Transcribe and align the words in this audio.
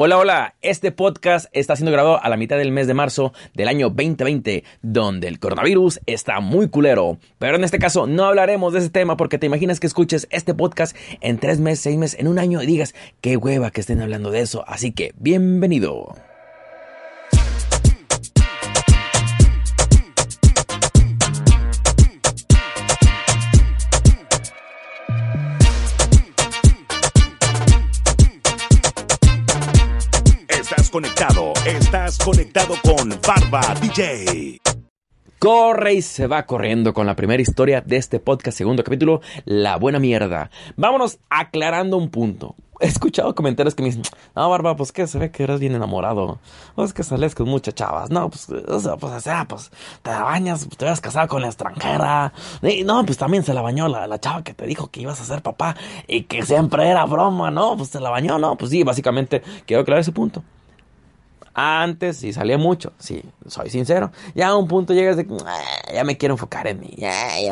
Hola, 0.00 0.16
hola, 0.16 0.54
este 0.62 0.92
podcast 0.92 1.46
está 1.52 1.74
siendo 1.74 1.90
grabado 1.90 2.22
a 2.22 2.28
la 2.28 2.36
mitad 2.36 2.56
del 2.56 2.70
mes 2.70 2.86
de 2.86 2.94
marzo 2.94 3.32
del 3.54 3.66
año 3.66 3.88
2020, 3.88 4.62
donde 4.80 5.26
el 5.26 5.40
coronavirus 5.40 5.98
está 6.06 6.38
muy 6.38 6.68
culero. 6.68 7.18
Pero 7.40 7.56
en 7.56 7.64
este 7.64 7.80
caso 7.80 8.06
no 8.06 8.26
hablaremos 8.26 8.72
de 8.72 8.78
ese 8.78 8.90
tema 8.90 9.16
porque 9.16 9.38
te 9.38 9.46
imaginas 9.46 9.80
que 9.80 9.88
escuches 9.88 10.28
este 10.30 10.54
podcast 10.54 10.96
en 11.20 11.38
tres 11.38 11.58
meses, 11.58 11.80
seis 11.80 11.96
meses, 11.98 12.20
en 12.20 12.28
un 12.28 12.38
año 12.38 12.62
y 12.62 12.66
digas, 12.66 12.94
qué 13.20 13.36
hueva 13.36 13.72
que 13.72 13.80
estén 13.80 14.00
hablando 14.00 14.30
de 14.30 14.38
eso. 14.38 14.62
Así 14.68 14.92
que, 14.92 15.14
bienvenido. 15.18 16.14
Conectado, 30.90 31.52
estás 31.66 32.16
conectado 32.18 32.74
con 32.82 33.10
Barba 33.26 33.74
DJ. 33.80 34.58
Corre 35.38 35.94
y 35.94 36.02
se 36.02 36.26
va 36.26 36.46
corriendo 36.46 36.94
con 36.94 37.06
la 37.06 37.14
primera 37.14 37.42
historia 37.42 37.82
de 37.82 37.96
este 37.96 38.20
podcast, 38.20 38.56
segundo 38.56 38.82
capítulo, 38.84 39.20
La 39.44 39.76
Buena 39.76 39.98
Mierda. 39.98 40.50
Vámonos 40.76 41.18
aclarando 41.28 41.98
un 41.98 42.08
punto. 42.08 42.54
He 42.80 42.86
escuchado 42.86 43.34
comentarios 43.34 43.74
que 43.74 43.82
me 43.82 43.88
dicen, 43.90 44.02
no, 44.34 44.48
Barba, 44.48 44.76
pues 44.76 44.92
que 44.92 45.06
se 45.06 45.18
ve 45.18 45.30
que 45.30 45.42
eres 45.42 45.60
bien 45.60 45.74
enamorado. 45.74 46.38
O 46.74 46.84
es 46.84 46.94
que 46.94 47.02
sales 47.02 47.34
con 47.34 47.48
muchas 47.48 47.74
chavas. 47.74 48.10
No, 48.10 48.30
pues, 48.30 48.48
o 48.48 48.80
sea, 48.80 48.96
pues, 48.96 49.22
sea, 49.22 49.44
pues, 49.46 49.70
te 50.02 50.10
bañas, 50.10 50.66
te 50.76 50.84
vas 50.86 51.00
casado 51.00 51.28
con 51.28 51.42
la 51.42 51.48
extranjera. 51.48 52.32
Y 52.62 52.84
no, 52.84 53.04
pues 53.04 53.18
también 53.18 53.42
se 53.42 53.52
la 53.52 53.60
bañó 53.60 53.88
la, 53.88 54.06
la 54.06 54.20
chava 54.20 54.42
que 54.42 54.54
te 54.54 54.66
dijo 54.66 54.90
que 54.90 55.02
ibas 55.02 55.20
a 55.20 55.24
ser 55.24 55.42
papá 55.42 55.76
y 56.06 56.22
que 56.22 56.42
siempre 56.42 56.88
era 56.88 57.04
broma, 57.04 57.50
¿no? 57.50 57.76
Pues 57.76 57.90
se 57.90 58.00
la 58.00 58.10
bañó, 58.10 58.38
¿no? 58.38 58.56
Pues 58.56 58.70
sí, 58.70 58.84
básicamente 58.84 59.42
quiero 59.66 59.82
aclarar 59.82 60.00
ese 60.00 60.12
punto. 60.12 60.42
Antes 61.60 62.18
sí 62.18 62.32
salía 62.32 62.56
mucho, 62.56 62.92
sí, 62.98 63.20
soy 63.48 63.68
sincero. 63.68 64.12
Ya 64.36 64.46
a 64.46 64.56
un 64.56 64.68
punto 64.68 64.94
llegas 64.94 65.16
de, 65.16 65.26
"Ah, 65.44 65.58
ya 65.92 66.04
me 66.04 66.16
quiero 66.16 66.34
enfocar 66.34 66.68
en 66.68 66.78
mí, 66.78 66.94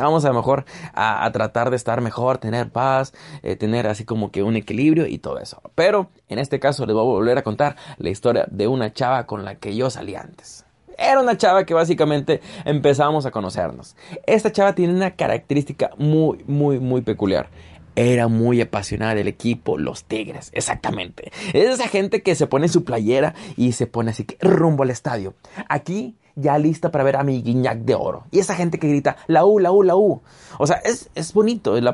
vamos 0.01 0.25
a 0.25 0.33
mejor 0.33 0.65
a, 0.95 1.25
a 1.25 1.33
tratar 1.33 1.71
de 1.71 1.77
estar 1.77 2.01
mejor, 2.01 2.39
tener 2.39 2.69
paz, 2.71 3.13
eh, 3.43 3.57
tener 3.57 3.89
así 3.89 4.05
como 4.05 4.31
que 4.31 4.45
un 4.45 4.55
equilibrio 4.55 5.09
y 5.09 5.19
todo 5.19 5.41
eso. 5.41 5.61
Pero 5.75 6.09
en 6.29 6.39
este 6.39 6.61
caso 6.61 6.87
les 6.87 6.95
voy 6.95 7.03
a 7.03 7.05
volver 7.05 7.37
a 7.39 7.43
contar 7.43 7.75
la 7.99 8.09
historia 8.11 8.47
de 8.49 8.69
una 8.69 8.93
chava 8.93 9.27
con 9.27 9.45
la 9.45 9.57
que 9.57 9.75
yo 9.75 9.91
salí 9.91 10.15
antes. 10.15 10.65
Era 10.97 11.21
una 11.21 11.37
chava 11.37 11.65
que 11.67 11.75
básicamente 11.75 12.41
empezamos 12.65 13.27
a 13.27 13.33
conocernos. 13.33 13.97
Esta 14.25 14.53
chava 14.53 14.73
tiene 14.77 14.95
una 14.95 15.17
característica 15.17 15.91
muy, 15.99 16.45
muy, 16.47 16.79
muy 16.79 17.01
peculiar 17.01 17.49
era 17.97 18.29
muy 18.29 18.61
apasionada 18.61 19.15
del 19.15 19.29
equipo, 19.29 19.79
los 19.79 20.05
Tigres, 20.05 20.51
exactamente. 20.53 21.33
Es 21.53 21.71
esa 21.71 21.89
gente 21.89 22.23
que 22.23 22.35
se 22.35 22.47
pone 22.47 22.69
su 22.69 22.85
playera 22.85 23.35
y 23.57 23.73
se 23.73 23.87
pone 23.87 24.11
así 24.11 24.25
que 24.25 24.37
rumbo 24.41 24.83
al 24.85 24.91
estadio. 24.91 25.35
Aquí 25.69 26.15
ya 26.37 26.59
lista 26.59 26.91
para 26.91 27.03
ver 27.03 27.17
a 27.17 27.25
mi 27.25 27.43
guiñac 27.43 27.79
de 27.79 27.95
oro. 27.95 28.25
Y 28.31 28.39
esa 28.39 28.55
gente 28.55 28.79
que 28.79 28.89
grita, 28.89 29.17
la 29.27 29.45
U, 29.45 29.59
la 29.59 29.73
U, 29.73 29.83
la 29.83 29.97
U. 29.97 30.21
O 30.59 30.67
sea, 30.67 30.77
es, 30.77 31.09
es 31.15 31.33
bonito 31.33 31.77
el, 31.77 31.89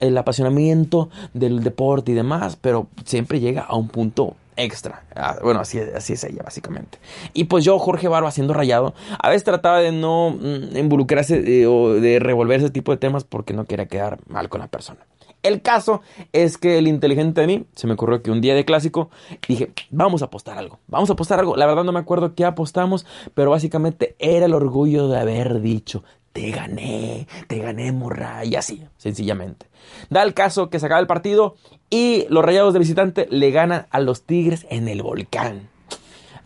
el 0.00 0.18
apasionamiento 0.18 1.08
del 1.32 1.64
deporte 1.64 2.12
y 2.12 2.14
demás, 2.14 2.56
pero 2.56 2.88
siempre 3.04 3.40
llega 3.40 3.62
a 3.62 3.74
un 3.74 3.88
punto 3.88 4.36
extra. 4.56 5.04
Ah, 5.14 5.36
Bueno, 5.42 5.60
así, 5.60 5.78
así 5.78 6.12
es 6.12 6.24
ella, 6.24 6.42
básicamente. 6.44 6.98
Y 7.32 7.44
pues 7.44 7.64
yo, 7.64 7.78
Jorge 7.78 8.08
Barba, 8.08 8.30
siendo 8.30 8.52
rayado, 8.52 8.94
a 9.18 9.28
veces 9.30 9.44
trataba 9.44 9.80
de 9.80 9.92
no 9.92 10.30
mm, 10.30 10.76
involucrarse 10.76 11.62
eh, 11.62 11.66
o 11.66 11.94
de 11.94 12.18
revolver 12.18 12.60
ese 12.60 12.70
tipo 12.70 12.92
de 12.92 12.98
temas 12.98 13.24
porque 13.24 13.54
no 13.54 13.64
quería 13.64 13.86
quedar 13.86 14.18
mal 14.28 14.48
con 14.48 14.60
la 14.60 14.68
persona. 14.68 15.00
El 15.46 15.62
caso 15.62 16.02
es 16.32 16.58
que 16.58 16.76
el 16.76 16.88
inteligente 16.88 17.40
de 17.40 17.46
mí 17.46 17.66
se 17.72 17.86
me 17.86 17.92
ocurrió 17.92 18.20
que 18.20 18.32
un 18.32 18.40
día 18.40 18.56
de 18.56 18.64
clásico 18.64 19.10
dije, 19.46 19.70
vamos 19.90 20.22
a 20.22 20.24
apostar 20.24 20.58
algo, 20.58 20.80
vamos 20.88 21.08
a 21.08 21.12
apostar 21.12 21.38
algo. 21.38 21.54
La 21.54 21.66
verdad 21.66 21.84
no 21.84 21.92
me 21.92 22.00
acuerdo 22.00 22.34
qué 22.34 22.44
apostamos, 22.44 23.06
pero 23.32 23.52
básicamente 23.52 24.16
era 24.18 24.46
el 24.46 24.54
orgullo 24.54 25.06
de 25.06 25.20
haber 25.20 25.60
dicho, 25.60 26.02
te 26.32 26.50
gané, 26.50 27.28
te 27.46 27.60
gané, 27.60 27.92
morra, 27.92 28.44
y 28.44 28.56
así, 28.56 28.82
sencillamente. 28.96 29.66
Da 30.10 30.24
el 30.24 30.34
caso 30.34 30.68
que 30.68 30.80
se 30.80 30.86
acaba 30.86 31.00
el 31.00 31.06
partido 31.06 31.54
y 31.90 32.26
los 32.28 32.44
rayados 32.44 32.72
de 32.72 32.80
visitante 32.80 33.28
le 33.30 33.52
ganan 33.52 33.86
a 33.90 34.00
los 34.00 34.24
Tigres 34.24 34.66
en 34.68 34.88
el 34.88 35.00
volcán. 35.00 35.75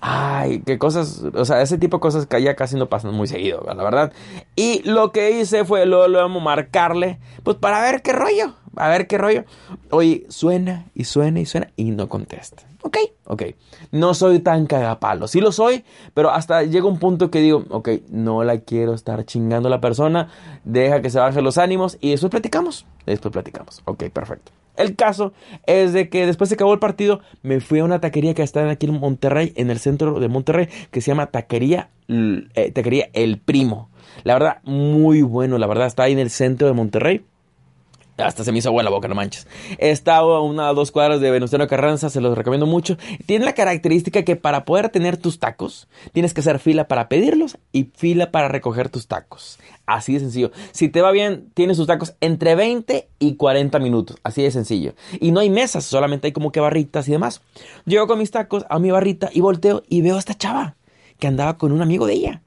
Ay, 0.01 0.63
qué 0.65 0.79
cosas, 0.79 1.23
o 1.35 1.45
sea, 1.45 1.61
ese 1.61 1.77
tipo 1.77 1.99
de 1.99 2.01
cosas 2.01 2.27
que 2.27 2.43
ya 2.43 2.57
casi 2.57 2.77
no 2.77 2.89
pasan 2.89 3.15
muy 3.15 3.27
seguido, 3.27 3.63
la 3.67 3.75
verdad. 3.75 4.13
Y 4.57 4.83
lo 4.89 5.13
que 5.13 5.39
hice 5.39 5.65
fue 5.67 5.85
luego, 5.85 6.09
luego 6.09 6.41
marcarle, 6.41 7.19
pues 7.43 7.59
para 7.59 7.83
ver 7.83 8.01
qué 8.01 8.15
rollo, 8.15 8.55
a 8.77 8.89
ver 8.89 9.07
qué 9.07 9.19
rollo. 9.19 9.45
Oye, 9.91 10.25
suena 10.31 10.87
y 10.95 11.05
suena 11.05 11.41
y 11.41 11.47
suena 11.47 11.71
y 11.77 11.91
no 11.91 12.09
contesta. 12.09 12.63
Ok, 12.83 12.97
ok. 13.27 13.43
No 13.93 14.15
soy 14.15 14.39
tan 14.39 14.67
cagapalo. 14.67 15.29
Sí 15.29 15.41
lo 15.41 15.53
soy, 15.53 15.85
pero 16.15 16.31
hasta 16.31 16.63
llega 16.63 16.87
un 16.87 16.99
punto 16.99 17.31
que 17.31 17.41
digo, 17.41 17.65
ok, 17.69 17.91
no 18.09 18.43
la 18.43 18.61
quiero 18.61 18.95
estar 18.95 19.25
chingando 19.27 19.69
a 19.69 19.71
la 19.71 19.83
persona. 19.83 20.29
Deja 20.65 21.03
que 21.03 21.11
se 21.11 21.19
bajen 21.19 21.45
los 21.45 21.59
ánimos 21.59 21.99
y 22.01 22.13
después 22.13 22.31
platicamos. 22.31 22.87
Después 23.05 23.33
platicamos. 23.33 23.83
Ok, 23.85 24.05
perfecto. 24.05 24.53
El 24.81 24.97
caso 24.97 25.33
es 25.67 25.93
de 25.93 26.09
que 26.09 26.27
después 26.27 26.49
se 26.49 26.55
acabó 26.55 26.73
el 26.73 26.79
partido, 26.79 27.21
me 27.43 27.61
fui 27.61 27.81
a 27.81 27.85
una 27.85 28.01
taquería 28.01 28.35
que 28.35 28.43
está 28.43 28.69
aquí 28.71 28.87
en 28.87 28.99
Monterrey, 28.99 29.53
en 29.57 29.71
el 29.71 29.79
centro 29.79 30.21
de 30.21 30.29
Monterrey, 30.29 30.69
que 30.91 31.01
se 31.01 31.11
llama 31.11 31.27
Taquería, 31.27 31.91
eh, 32.09 32.71
Taquería 32.73 33.11
El 33.13 33.39
Primo. 33.39 33.91
La 34.25 34.35
verdad, 34.35 34.59
muy 34.65 35.23
bueno, 35.23 35.59
la 35.59 35.67
verdad, 35.67 35.87
está 35.87 36.05
ahí 36.05 36.13
en 36.13 36.19
el 36.19 36.31
centro 36.31 36.67
de 36.67 36.73
Monterrey. 36.73 37.25
Hasta 38.27 38.45
se 38.45 38.53
me 38.53 38.59
hizo 38.59 38.69
agua 38.69 38.83
la 38.83 38.91
boca, 38.91 39.09
no 39.09 39.15
manches. 39.15 39.47
Está 39.79 40.17
a 40.17 40.41
una 40.41 40.71
o 40.71 40.75
dos 40.75 40.91
cuadras 40.91 41.21
de 41.21 41.31
Venustiano 41.31 41.67
Carranza, 41.67 42.11
se 42.11 42.21
los 42.21 42.37
recomiendo 42.37 42.67
mucho. 42.67 42.97
Tiene 43.27 43.45
la 43.45 43.55
característica 43.55 44.23
que 44.25 44.37
para 44.37 44.65
poder 44.65 44.89
tener 44.91 45.17
tus 45.17 45.39
tacos, 45.39 45.89
tienes 46.13 46.35
que 46.35 46.41
hacer 46.41 46.59
fila 46.59 46.89
para 46.89 47.09
pedirlos 47.09 47.59
y 47.73 47.91
fila 47.95 48.31
para 48.31 48.49
recoger 48.49 48.89
tus 48.89 49.07
tacos. 49.07 49.59
Así 49.87 50.15
de 50.15 50.21
sencillo. 50.21 50.53
Si 50.73 50.89
te 50.89 51.03
va 51.03 51.11
bien, 51.11 51.51
tienes 51.55 51.77
tus 51.77 51.87
tacos 51.87 52.15
entre 52.21 52.55
20 52.55 53.09
y 53.19 53.35
40 53.35 53.79
minutos. 53.79 54.19
Así 54.23 54.43
de 54.43 54.51
sencillo. 54.51 54.95
Y 55.21 55.33
no 55.33 55.41
hay 55.41 55.51
mesas, 55.51 55.85
solamente 55.85 56.29
hay 56.29 56.33
como 56.33 56.53
que 56.53 56.61
barritas 56.61 57.09
y 57.09 57.13
demás. 57.13 57.43
Llego 57.87 58.07
con 58.07 58.19
mis 58.19 58.31
tacos 58.31 58.65
a 58.69 58.79
mi 58.79 58.91
barrita 58.91 59.31
y 59.33 59.41
volteo 59.41 59.83
y 59.89 60.03
veo 60.03 60.17
a 60.17 60.21
esta 60.21 60.35
chava 60.35 60.77
que 61.19 61.27
andaba 61.27 61.59
con 61.59 61.73
un 61.73 61.83
amigo 61.83 62.07
de 62.07 62.15
ella. 62.15 62.43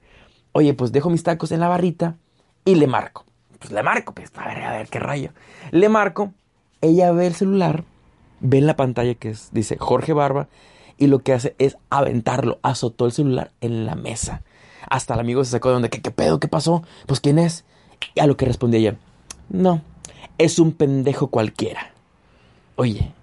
Oye, 0.52 0.74
pues 0.74 0.92
dejo 0.92 1.10
mis 1.10 1.24
tacos 1.24 1.52
en 1.52 1.60
la 1.60 1.68
barrita 1.68 2.18
y 2.66 2.76
le 2.76 2.88
marco. 2.88 3.26
Pues 3.64 3.72
le 3.72 3.82
marco, 3.82 4.14
pues 4.14 4.30
a 4.36 4.46
ver, 4.46 4.62
a 4.62 4.74
ver 4.74 4.90
qué 4.90 5.00
rayo. 5.00 5.30
Le 5.72 5.88
marco, 5.88 6.34
ella 6.82 7.14
ve 7.14 7.28
el 7.28 7.34
celular, 7.34 7.86
ve 8.42 8.58
en 8.58 8.68
la 8.68 8.76
pantalla 8.76 9.14
que 9.16 9.30
es, 9.30 9.52
dice 9.54 9.78
Jorge 9.80 10.12
Barba, 10.12 10.50
y 10.98 11.08
lo 11.08 11.20
que 11.20 11.32
hace 11.32 11.56
es 11.60 11.78
aventarlo, 11.90 12.60
azotó 12.62 13.06
el 13.06 13.14
celular 13.14 13.52
en 13.62 13.86
la 13.86 13.96
mesa. 13.96 14.42
Hasta 14.90 15.14
el 15.14 15.22
amigo 15.22 15.46
se 15.46 15.52
sacó 15.52 15.70
de 15.70 15.76
donde, 15.76 15.90
¿qué, 15.90 16.02
qué 16.02 16.12
pedo? 16.12 16.42
¿Qué 16.42 16.50
pasó? 16.50 16.84
Pues 17.08 17.22
quién 17.22 17.40
es. 17.40 17.64
Y 18.16 18.20
a 18.20 18.28
lo 18.28 18.36
que 18.36 18.46
respondió 18.46 18.82
ella, 18.82 18.98
no, 19.48 19.82
es 20.38 20.60
un 20.60 20.74
pendejo 20.74 21.28
cualquiera. 21.28 21.94
Oye, 22.76 23.14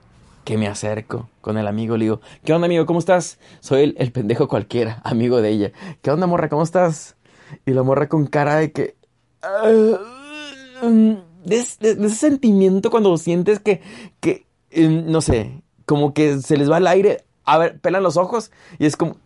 que 0.46 0.56
me 0.56 0.68
acerco 0.68 1.28
con 1.42 1.58
el 1.58 1.66
amigo, 1.68 1.98
le 1.98 2.06
digo, 2.06 2.22
¿qué 2.46 2.54
onda 2.54 2.64
amigo? 2.64 2.86
¿Cómo 2.86 2.98
estás? 2.98 3.38
Soy 3.60 3.94
el, 3.94 4.10
pendejo 4.10 4.48
cualquiera, 4.48 5.02
amigo 5.04 5.42
de 5.42 5.50
ella. 5.50 5.72
¿Qué 6.00 6.10
onda 6.10 6.26
morra? 6.26 6.48
¿Cómo 6.48 6.62
estás? 6.62 7.16
Y 7.66 7.72
la 7.72 7.82
morra 7.82 8.08
con 8.08 8.26
cara 8.26 8.56
de 8.56 8.72
que... 8.72 8.96
"Ah, 9.42 10.19
mm", 10.82 11.16
de, 11.44 11.56
es- 11.58 11.78
de- 11.78 11.94
de 11.94 12.06
ese 12.06 12.16
sentimiento 12.16 12.90
cuando 12.90 13.16
sientes 13.16 13.58
que, 13.60 13.80
que 14.20 14.46
em, 14.70 15.06
no 15.06 15.20
sé, 15.20 15.62
como 15.86 16.12
que 16.14 16.38
se 16.40 16.56
les 16.56 16.70
va 16.70 16.78
el 16.78 16.86
aire, 16.86 17.24
a 17.44 17.58
ver, 17.58 17.78
pelan 17.80 18.02
los 18.02 18.16
ojos 18.16 18.50
y 18.78 18.86
es 18.86 18.96
como, 18.96 19.16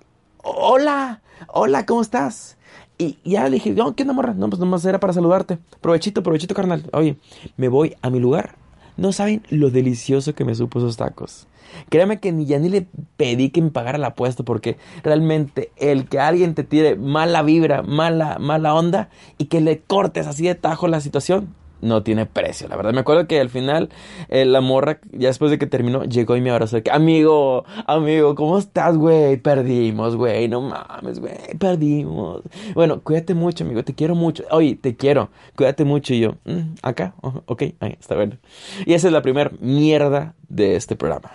hola, 0.42 1.22
hola, 1.48 1.86
¿cómo 1.86 2.00
estás? 2.02 2.56
Y 2.96 3.18
ya 3.24 3.44
le 3.48 3.54
dije, 3.56 3.70
no, 3.72 3.94
¿qué 3.96 4.04
onda? 4.04 4.14
No, 4.34 4.48
pues 4.48 4.60
nomás 4.60 4.84
era 4.84 5.00
para 5.00 5.12
saludarte. 5.12 5.58
Provechito, 5.80 6.22
provechito, 6.22 6.54
carnal. 6.54 6.88
Oye, 6.92 7.16
me 7.56 7.68
voy 7.68 7.96
a 8.02 8.08
mi 8.10 8.20
lugar. 8.20 8.54
No 8.96 9.12
saben 9.12 9.42
lo 9.50 9.70
delicioso 9.70 10.34
que 10.34 10.44
me 10.44 10.54
supo 10.54 10.78
esos 10.78 10.96
tacos. 10.96 11.48
Créame 11.88 12.20
que 12.20 12.32
ni 12.32 12.46
ya 12.46 12.58
ni 12.58 12.68
le 12.68 12.86
pedí 13.16 13.50
que 13.50 13.62
me 13.62 13.70
pagara 13.70 13.98
la 13.98 14.08
apuesta 14.08 14.42
porque 14.42 14.76
realmente 15.02 15.70
el 15.76 16.08
que 16.08 16.20
alguien 16.20 16.54
te 16.54 16.64
tire 16.64 16.96
mala 16.96 17.42
vibra, 17.42 17.82
mala, 17.82 18.38
mala 18.38 18.74
onda 18.74 19.08
y 19.38 19.46
que 19.46 19.60
le 19.60 19.80
cortes 19.80 20.26
así 20.26 20.44
de 20.44 20.54
tajo 20.54 20.88
la 20.88 21.00
situación, 21.00 21.54
no 21.84 22.02
tiene 22.02 22.26
precio, 22.26 22.66
la 22.66 22.76
verdad. 22.76 22.92
Me 22.92 23.00
acuerdo 23.00 23.26
que 23.26 23.40
al 23.40 23.50
final 23.50 23.90
eh, 24.28 24.44
la 24.44 24.60
morra, 24.60 24.98
ya 25.12 25.28
después 25.28 25.50
de 25.50 25.58
que 25.58 25.66
terminó, 25.66 26.04
llegó 26.04 26.34
y 26.36 26.40
me 26.40 26.50
abrazó. 26.50 26.82
Que, 26.82 26.90
amigo, 26.90 27.64
amigo, 27.86 28.34
¿cómo 28.34 28.58
estás, 28.58 28.96
güey? 28.96 29.36
Perdimos, 29.36 30.16
güey, 30.16 30.48
no 30.48 30.62
mames, 30.62 31.20
güey, 31.20 31.34
perdimos. 31.58 32.42
Bueno, 32.74 33.00
cuídate 33.02 33.34
mucho, 33.34 33.64
amigo, 33.64 33.84
te 33.84 33.94
quiero 33.94 34.14
mucho. 34.14 34.44
Oye, 34.50 34.76
te 34.76 34.96
quiero, 34.96 35.30
cuídate 35.56 35.84
mucho. 35.84 36.14
Y 36.14 36.20
yo, 36.20 36.36
mm, 36.44 36.76
acá, 36.82 37.14
ok, 37.20 37.62
ahí 37.80 37.96
está 38.00 38.14
bueno. 38.14 38.38
Y 38.86 38.94
esa 38.94 39.08
es 39.08 39.12
la 39.12 39.22
primera 39.22 39.52
mierda 39.60 40.34
de 40.48 40.76
este 40.76 40.96
programa. 40.96 41.30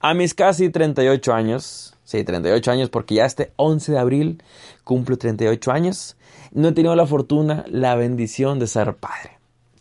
A 0.00 0.14
mis 0.14 0.32
casi 0.32 0.70
38 0.70 1.34
años, 1.34 1.94
sí, 2.04 2.22
38 2.22 2.70
años, 2.70 2.88
porque 2.88 3.16
ya 3.16 3.26
este 3.26 3.52
11 3.56 3.92
de 3.92 3.98
abril 3.98 4.42
cumplo 4.84 5.18
38 5.18 5.72
años 5.72 6.16
no 6.52 6.68
he 6.68 6.72
tenido 6.72 6.94
la 6.94 7.04
fortuna, 7.04 7.64
la 7.68 7.96
bendición 7.96 8.60
de 8.60 8.68
ser 8.68 8.94
padre. 8.94 9.38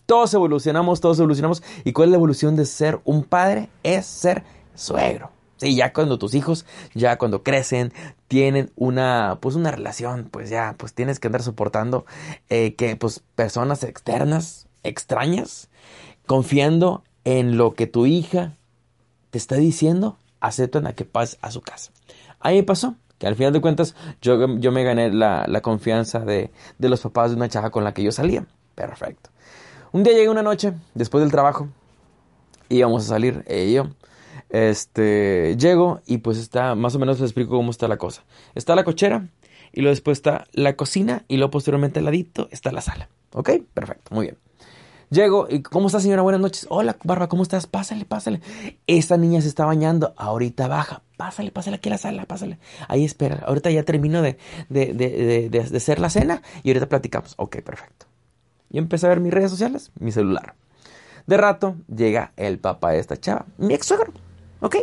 Todos 0.08 0.34
evolucionamos, 0.34 1.02
todos 1.02 1.19
evolucionamos. 1.19 1.62
¿Y 1.84 1.94
cuál 1.94 2.10
es 2.10 2.12
la 2.12 2.18
evolución 2.18 2.56
de 2.56 2.66
ser 2.66 3.00
un 3.04 3.24
padre? 3.24 3.69
Es 3.84 4.08
ser 4.08 4.44
suegro. 4.74 5.30
Sí, 5.58 5.75
ya 5.75 5.94
cuando 5.94 6.18
tus 6.18 6.34
hijos, 6.34 6.66
ya 6.96 7.19
cuando 7.19 7.44
crecen, 7.44 7.94
tienen 8.28 8.72
una, 8.75 9.38
pues 9.40 9.56
una 9.56 9.69
relación, 9.69 10.30
pues 10.31 10.50
ya, 10.50 10.75
pues 10.78 10.94
tienes 10.94 11.19
que 11.19 11.28
andar 11.28 11.44
soportando 11.44 12.06
eh, 12.50 12.74
que, 12.75 12.96
pues, 12.96 13.22
personas 13.36 13.84
externas, 13.84 14.68
extrañas, 14.84 15.69
confiando 16.25 17.04
en 17.24 17.58
lo 17.58 17.74
que 17.74 17.86
tu 17.86 18.06
hija 18.08 18.56
te 19.30 19.38
está 19.38 19.56
diciendo, 19.56 20.18
aceptan 20.40 20.88
a 20.88 20.94
que 20.94 21.06
pases 21.06 21.38
a 21.42 21.52
su 21.52 21.62
casa. 21.62 21.92
Ahí 22.40 22.62
pasó 22.62 22.96
que 23.18 23.28
al 23.28 23.36
final 23.36 23.54
de 23.54 23.62
cuentas 23.62 23.96
yo, 24.22 24.58
yo 24.58 24.72
me 24.72 24.84
gané 24.84 25.12
la, 25.12 25.46
la 25.48 25.62
confianza 25.62 26.20
de, 26.20 26.52
de, 26.78 26.90
los 26.90 27.02
papás 27.02 27.32
de 27.32 27.38
una 27.38 27.50
chava 27.50 27.72
con 27.72 27.84
la 27.84 27.94
que 27.94 28.04
yo 28.04 28.12
salía. 28.12 28.46
Perfecto. 28.76 29.30
Un 29.92 30.04
día 30.04 30.14
llegué 30.14 30.30
una 30.30 30.44
noche, 30.44 30.74
después 30.94 31.24
del 31.24 31.32
trabajo, 31.32 31.70
íbamos 32.70 33.06
a 33.06 33.08
salir, 33.08 33.44
ella 33.48 33.64
y 33.64 33.74
yo. 33.74 33.88
Este, 34.50 35.58
llego 35.58 36.02
y 36.06 36.20
pues 36.20 36.38
está, 36.38 36.76
más 36.76 36.96
o 36.96 37.00
menos 37.00 37.20
les 37.20 37.30
explico 37.30 37.52
cómo 37.52 37.72
está 37.72 37.88
la 37.88 37.98
cosa. 37.98 38.24
Está 38.56 38.76
la 38.76 38.84
cochera 38.84 39.28
y 39.74 39.82
luego 39.82 39.94
después 39.94 40.18
está 40.20 40.46
la 40.54 40.76
cocina 40.76 41.26
y 41.28 41.38
luego 41.38 41.52
posteriormente 41.52 42.00
al 42.00 42.06
ladito 42.06 42.48
está 42.52 42.72
la 42.72 42.82
sala. 42.82 43.10
¿Ok? 43.34 43.52
Perfecto, 43.74 44.14
muy 44.14 44.28
bien. 44.28 44.38
Llego 45.09 45.48
y 45.50 45.62
¿cómo 45.62 45.88
está 45.88 46.01
señora? 46.01 46.21
Buenas 46.21 46.42
noches. 46.42 46.68
Hola, 46.69 46.98
Barba, 47.06 47.30
¿cómo 47.30 47.42
estás? 47.42 47.65
Pásale, 47.65 48.04
pásale. 48.04 48.42
Esta 48.88 49.15
niña 49.15 49.39
se 49.39 49.48
está 49.48 49.63
bañando, 49.63 50.13
ahorita 50.18 50.68
baja. 50.68 51.01
Pásale, 51.15 51.50
pásale 51.51 51.77
aquí 51.77 51.88
a 51.88 51.94
la 51.94 51.98
sala, 51.98 52.25
pásale. 52.25 52.59
Ahí 52.89 53.06
espera. 53.06 53.42
Ahorita 53.45 53.71
ya 53.71 53.83
termino 53.83 54.21
de, 54.21 54.38
de, 54.68 54.94
de, 54.94 55.50
de, 55.50 55.77
hacer 55.77 56.00
la 56.00 56.09
cena 56.09 56.42
y 56.62 56.71
ahorita 56.71 56.89
platicamos. 56.89 57.36
Ok, 57.38 57.62
perfecto. 57.62 58.06
Y 58.69 58.80
empecé 58.80 59.06
a 59.06 59.09
ver 59.09 59.21
mis 59.21 59.33
redes 59.33 59.50
sociales, 59.50 59.92
mi 59.98 60.12
celular. 60.12 60.56
De 61.25 61.38
rato 61.38 61.77
llega 61.88 62.33
el 62.36 62.59
papá 62.59 62.92
de 62.92 63.00
esta 63.00 63.15
chava, 63.15 63.45
mi 63.57 63.74
ex 63.74 63.86
suegro. 63.86 64.12
Ok. 64.59 64.75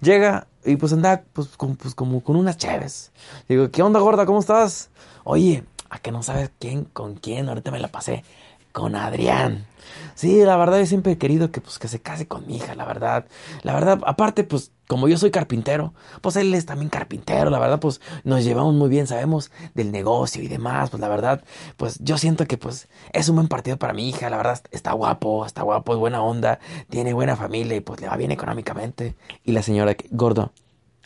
Llega 0.00 0.48
y 0.64 0.74
pues 0.74 0.92
anda 0.92 1.22
pues, 1.32 1.50
pues, 1.56 1.94
como 1.94 2.24
con 2.24 2.34
unas 2.34 2.56
chaves. 2.56 3.12
Digo, 3.48 3.70
¿qué 3.70 3.82
onda 3.84 4.00
gorda? 4.00 4.26
¿Cómo 4.26 4.40
estás? 4.40 4.90
Oye, 5.22 5.62
¿a 5.88 6.00
que 6.00 6.10
no 6.10 6.24
sabes 6.24 6.50
quién 6.58 6.84
con 6.84 7.14
quién? 7.14 7.48
Ahorita 7.48 7.70
me 7.70 7.78
la 7.78 7.88
pasé 7.88 8.24
con 8.72 8.96
Adrián. 8.96 9.66
Sí, 10.14 10.44
la 10.44 10.56
verdad 10.56 10.78
yo 10.78 10.86
siempre 10.86 11.12
he 11.12 11.18
querido 11.18 11.50
que 11.50 11.60
pues 11.60 11.78
que 11.78 11.88
se 11.88 12.00
case 12.00 12.26
con 12.26 12.46
mi 12.46 12.56
hija, 12.56 12.74
la 12.74 12.84
verdad. 12.84 13.26
La 13.62 13.72
verdad, 13.72 14.00
aparte 14.06 14.44
pues 14.44 14.72
como 14.86 15.08
yo 15.08 15.16
soy 15.16 15.30
carpintero, 15.30 15.94
pues 16.20 16.36
él 16.36 16.52
es 16.54 16.66
también 16.66 16.90
carpintero, 16.90 17.50
la 17.50 17.58
verdad 17.58 17.80
pues 17.80 18.00
nos 18.24 18.44
llevamos 18.44 18.74
muy 18.74 18.90
bien, 18.90 19.06
sabemos 19.06 19.50
del 19.74 19.90
negocio 19.90 20.42
y 20.42 20.48
demás, 20.48 20.90
pues 20.90 21.00
la 21.00 21.08
verdad, 21.08 21.42
pues 21.76 21.98
yo 22.00 22.18
siento 22.18 22.46
que 22.46 22.58
pues 22.58 22.88
es 23.12 23.28
un 23.28 23.36
buen 23.36 23.48
partido 23.48 23.78
para 23.78 23.94
mi 23.94 24.08
hija, 24.08 24.28
la 24.28 24.36
verdad 24.36 24.60
está 24.70 24.92
guapo, 24.92 25.46
está 25.46 25.62
guapo, 25.62 25.94
es 25.94 25.98
buena 25.98 26.22
onda, 26.22 26.58
tiene 26.90 27.14
buena 27.14 27.36
familia 27.36 27.76
y 27.76 27.80
pues 27.80 28.00
le 28.00 28.08
va 28.08 28.16
bien 28.16 28.32
económicamente. 28.32 29.16
Y 29.44 29.52
la 29.52 29.62
señora, 29.62 29.96
gordo, 30.10 30.52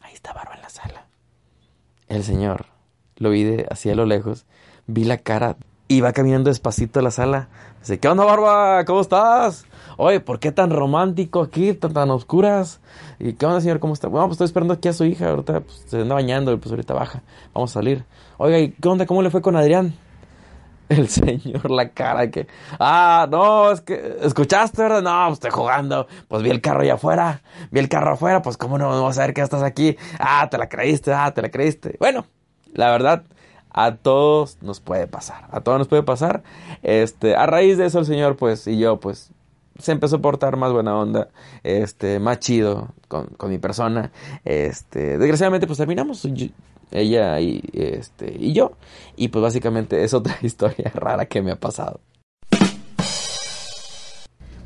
ahí 0.02 0.14
está 0.14 0.32
Barba 0.32 0.56
en 0.56 0.62
la 0.62 0.68
sala. 0.68 1.06
El 2.08 2.24
señor, 2.24 2.66
lo 3.16 3.30
vi 3.30 3.44
de 3.44 3.66
hacia 3.70 3.94
lo 3.94 4.04
lejos, 4.04 4.46
vi 4.86 5.04
la 5.04 5.18
cara 5.18 5.56
y 5.88 6.00
va 6.00 6.12
caminando 6.12 6.50
despacito 6.50 7.00
a 7.00 7.02
la 7.02 7.10
sala. 7.10 7.48
Dice, 7.80 7.98
¿qué 7.98 8.08
onda, 8.08 8.24
Barba? 8.24 8.84
¿Cómo 8.84 9.00
estás? 9.00 9.66
Oye, 9.96 10.20
¿por 10.20 10.40
qué 10.40 10.52
tan 10.52 10.70
romántico 10.70 11.40
aquí, 11.40 11.72
tan, 11.72 11.92
tan 11.92 12.10
oscuras? 12.10 12.80
¿Y 13.18 13.34
qué 13.34 13.46
onda, 13.46 13.60
señor? 13.60 13.78
¿Cómo 13.78 13.94
está? 13.94 14.08
Bueno, 14.08 14.26
pues 14.26 14.34
estoy 14.34 14.46
esperando 14.46 14.74
aquí 14.74 14.88
a 14.88 14.92
su 14.92 15.04
hija. 15.04 15.30
Ahorita 15.30 15.60
pues, 15.60 15.84
se 15.86 16.00
anda 16.00 16.14
bañando 16.14 16.52
y 16.52 16.56
pues 16.56 16.70
ahorita 16.72 16.94
baja. 16.94 17.22
Vamos 17.54 17.70
a 17.70 17.74
salir. 17.74 18.04
Oiga, 18.38 18.58
¿y 18.58 18.72
qué 18.72 18.88
onda? 18.88 19.06
¿Cómo 19.06 19.22
le 19.22 19.30
fue 19.30 19.40
con 19.40 19.56
Adrián? 19.56 19.94
El 20.88 21.08
señor, 21.08 21.70
la 21.70 21.88
cara 21.90 22.30
que... 22.30 22.46
Ah, 22.78 23.26
no, 23.30 23.70
es 23.70 23.80
que... 23.80 24.18
¿Escuchaste, 24.22 24.82
verdad? 24.82 25.02
No, 25.02 25.26
pues 25.28 25.34
estoy 25.34 25.50
jugando. 25.50 26.06
Pues 26.28 26.42
vi 26.42 26.50
el 26.50 26.60
carro 26.60 26.82
allá 26.82 26.94
afuera. 26.94 27.42
Vi 27.70 27.80
el 27.80 27.88
carro 27.88 28.12
afuera. 28.12 28.42
Pues 28.42 28.56
cómo 28.56 28.78
no, 28.78 28.92
no 28.92 29.04
vas 29.04 29.18
a 29.18 29.22
ver 29.22 29.34
que 29.34 29.40
estás 29.40 29.62
aquí. 29.62 29.96
Ah, 30.18 30.48
te 30.50 30.58
la 30.58 30.68
creíste. 30.68 31.12
Ah, 31.12 31.32
te 31.32 31.42
la 31.42 31.50
creíste. 31.50 31.96
Bueno, 31.98 32.26
la 32.72 32.90
verdad 32.90 33.24
a 33.76 33.94
todos 33.94 34.58
nos 34.62 34.81
puede 34.81 35.06
pasar, 35.06 35.46
a 35.52 35.61
todos 35.61 35.78
nos 35.78 35.87
puede 35.87 36.02
pasar. 36.02 36.43
Este, 36.82 37.37
a 37.37 37.46
raíz 37.46 37.76
de 37.76 37.87
eso 37.87 38.00
el 38.00 38.06
Señor, 38.06 38.37
pues, 38.37 38.67
y 38.67 38.78
yo, 38.78 38.99
pues, 38.99 39.31
se 39.78 39.93
empezó 39.93 40.17
a 40.17 40.23
portar 40.23 40.56
más 40.56 40.73
buena 40.73 40.96
onda, 40.99 41.28
este, 41.62 42.19
más 42.19 42.38
chido 42.38 42.88
con, 43.08 43.26
con 43.26 43.50
mi 43.50 43.58
persona. 43.58 44.11
Este, 44.46 45.19
desgraciadamente, 45.19 45.67
pues 45.67 45.78
terminamos. 45.78 46.26
ella 46.93 47.40
y 47.40 47.62
este 47.73 48.32
y 48.38 48.52
yo 48.52 48.73
y 49.17 49.28
pues 49.28 49.43
básicamente 49.43 50.05
es 50.05 50.14
otra 50.14 50.38
historia 50.43 50.90
rara 50.94 51.26
que 51.26 51.43
me 51.43 51.52
ha 51.52 51.56
pasado. 51.56 52.00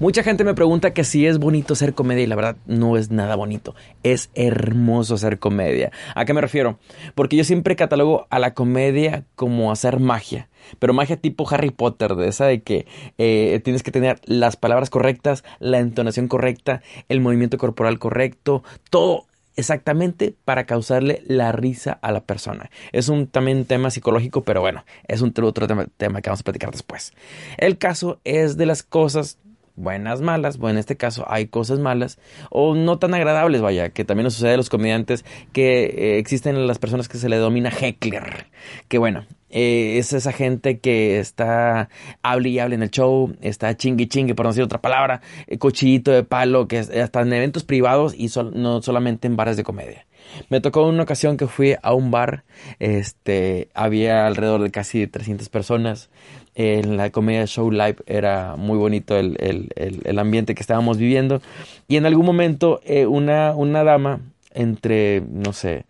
Mucha 0.00 0.22
gente 0.22 0.44
me 0.44 0.54
pregunta 0.54 0.94
que 0.94 1.04
si 1.04 1.26
es 1.26 1.36
bonito 1.36 1.74
hacer 1.74 1.92
comedia 1.92 2.24
y 2.24 2.26
la 2.26 2.34
verdad 2.34 2.56
no 2.64 2.96
es 2.96 3.10
nada 3.10 3.36
bonito. 3.36 3.74
Es 4.02 4.30
hermoso 4.34 5.16
hacer 5.16 5.38
comedia. 5.38 5.92
¿A 6.14 6.24
qué 6.24 6.32
me 6.32 6.40
refiero? 6.40 6.78
Porque 7.14 7.36
yo 7.36 7.44
siempre 7.44 7.76
catalogo 7.76 8.26
a 8.30 8.38
la 8.38 8.54
comedia 8.54 9.26
como 9.34 9.70
hacer 9.70 10.00
magia. 10.00 10.48
Pero 10.78 10.94
magia 10.94 11.18
tipo 11.18 11.46
Harry 11.50 11.68
Potter, 11.68 12.14
de 12.14 12.28
esa 12.28 12.46
de 12.46 12.62
que 12.62 12.86
eh, 13.18 13.60
tienes 13.62 13.82
que 13.82 13.90
tener 13.90 14.22
las 14.24 14.56
palabras 14.56 14.88
correctas, 14.88 15.44
la 15.58 15.80
entonación 15.80 16.28
correcta, 16.28 16.80
el 17.10 17.20
movimiento 17.20 17.58
corporal 17.58 17.98
correcto, 17.98 18.64
todo 18.88 19.26
exactamente 19.56 20.34
para 20.46 20.64
causarle 20.64 21.22
la 21.26 21.52
risa 21.52 21.98
a 22.00 22.10
la 22.10 22.22
persona. 22.22 22.70
Es 22.92 23.10
un 23.10 23.26
también 23.26 23.66
tema 23.66 23.90
psicológico, 23.90 24.44
pero 24.44 24.62
bueno, 24.62 24.82
es 25.08 25.20
un 25.20 25.34
otro 25.42 25.66
tema, 25.66 25.84
tema 25.98 26.22
que 26.22 26.30
vamos 26.30 26.40
a 26.40 26.44
platicar 26.44 26.70
después. 26.70 27.12
El 27.58 27.76
caso 27.76 28.18
es 28.24 28.56
de 28.56 28.64
las 28.64 28.82
cosas 28.82 29.36
buenas, 29.76 30.20
malas, 30.20 30.58
bueno, 30.58 30.74
en 30.74 30.78
este 30.78 30.96
caso 30.96 31.24
hay 31.28 31.46
cosas 31.46 31.78
malas 31.78 32.18
o 32.50 32.74
no 32.74 32.98
tan 32.98 33.14
agradables, 33.14 33.60
vaya, 33.60 33.90
que 33.90 34.04
también 34.04 34.24
nos 34.24 34.34
sucede 34.34 34.54
a 34.54 34.56
los 34.56 34.70
comediantes 34.70 35.24
que 35.52 35.84
eh, 35.84 36.18
existen 36.18 36.66
las 36.66 36.78
personas 36.78 37.08
que 37.08 37.18
se 37.18 37.28
le 37.28 37.36
domina 37.36 37.70
heckler, 37.70 38.46
que 38.88 38.98
bueno, 38.98 39.26
eh, 39.50 39.98
es 39.98 40.12
esa 40.12 40.32
gente 40.32 40.78
que 40.78 41.18
está 41.18 41.88
hable 42.22 42.50
y 42.50 42.58
hable 42.60 42.76
en 42.76 42.82
el 42.82 42.90
show, 42.90 43.34
está 43.40 43.76
chingui 43.76 44.06
chingue, 44.06 44.34
por 44.34 44.46
no 44.46 44.50
decir 44.50 44.62
otra 44.62 44.80
palabra, 44.80 45.22
eh, 45.46 45.58
cochillito 45.58 46.12
de 46.12 46.22
palo, 46.22 46.68
que 46.68 46.78
está 46.78 47.22
en 47.22 47.32
eventos 47.32 47.64
privados 47.64 48.14
y 48.16 48.30
no 48.54 48.80
solamente 48.82 49.26
en 49.26 49.36
bares 49.36 49.56
de 49.56 49.64
comedia. 49.64 50.06
Me 50.48 50.60
tocó 50.60 50.86
una 50.86 51.02
ocasión 51.02 51.36
que 51.36 51.46
fui 51.46 51.76
a 51.82 51.94
un 51.94 52.10
bar, 52.10 52.44
este, 52.78 53.68
había 53.74 54.26
alrededor 54.26 54.62
de 54.62 54.70
casi 54.70 55.06
300 55.06 55.48
personas. 55.48 56.10
En 56.54 56.96
la 56.96 57.10
comedia 57.10 57.46
show 57.46 57.70
live 57.70 57.96
era 58.06 58.56
muy 58.56 58.76
bonito 58.76 59.16
el, 59.16 59.36
el, 59.38 60.02
el, 60.04 60.18
ambiente 60.18 60.54
que 60.54 60.60
estábamos 60.62 60.98
viviendo. 60.98 61.40
Y 61.88 61.96
en 61.96 62.06
algún 62.06 62.26
momento 62.26 62.80
eh, 62.84 63.06
una, 63.06 63.54
una 63.54 63.84
dama 63.84 64.20
entre, 64.52 65.22
no 65.30 65.52
sé, 65.52 65.84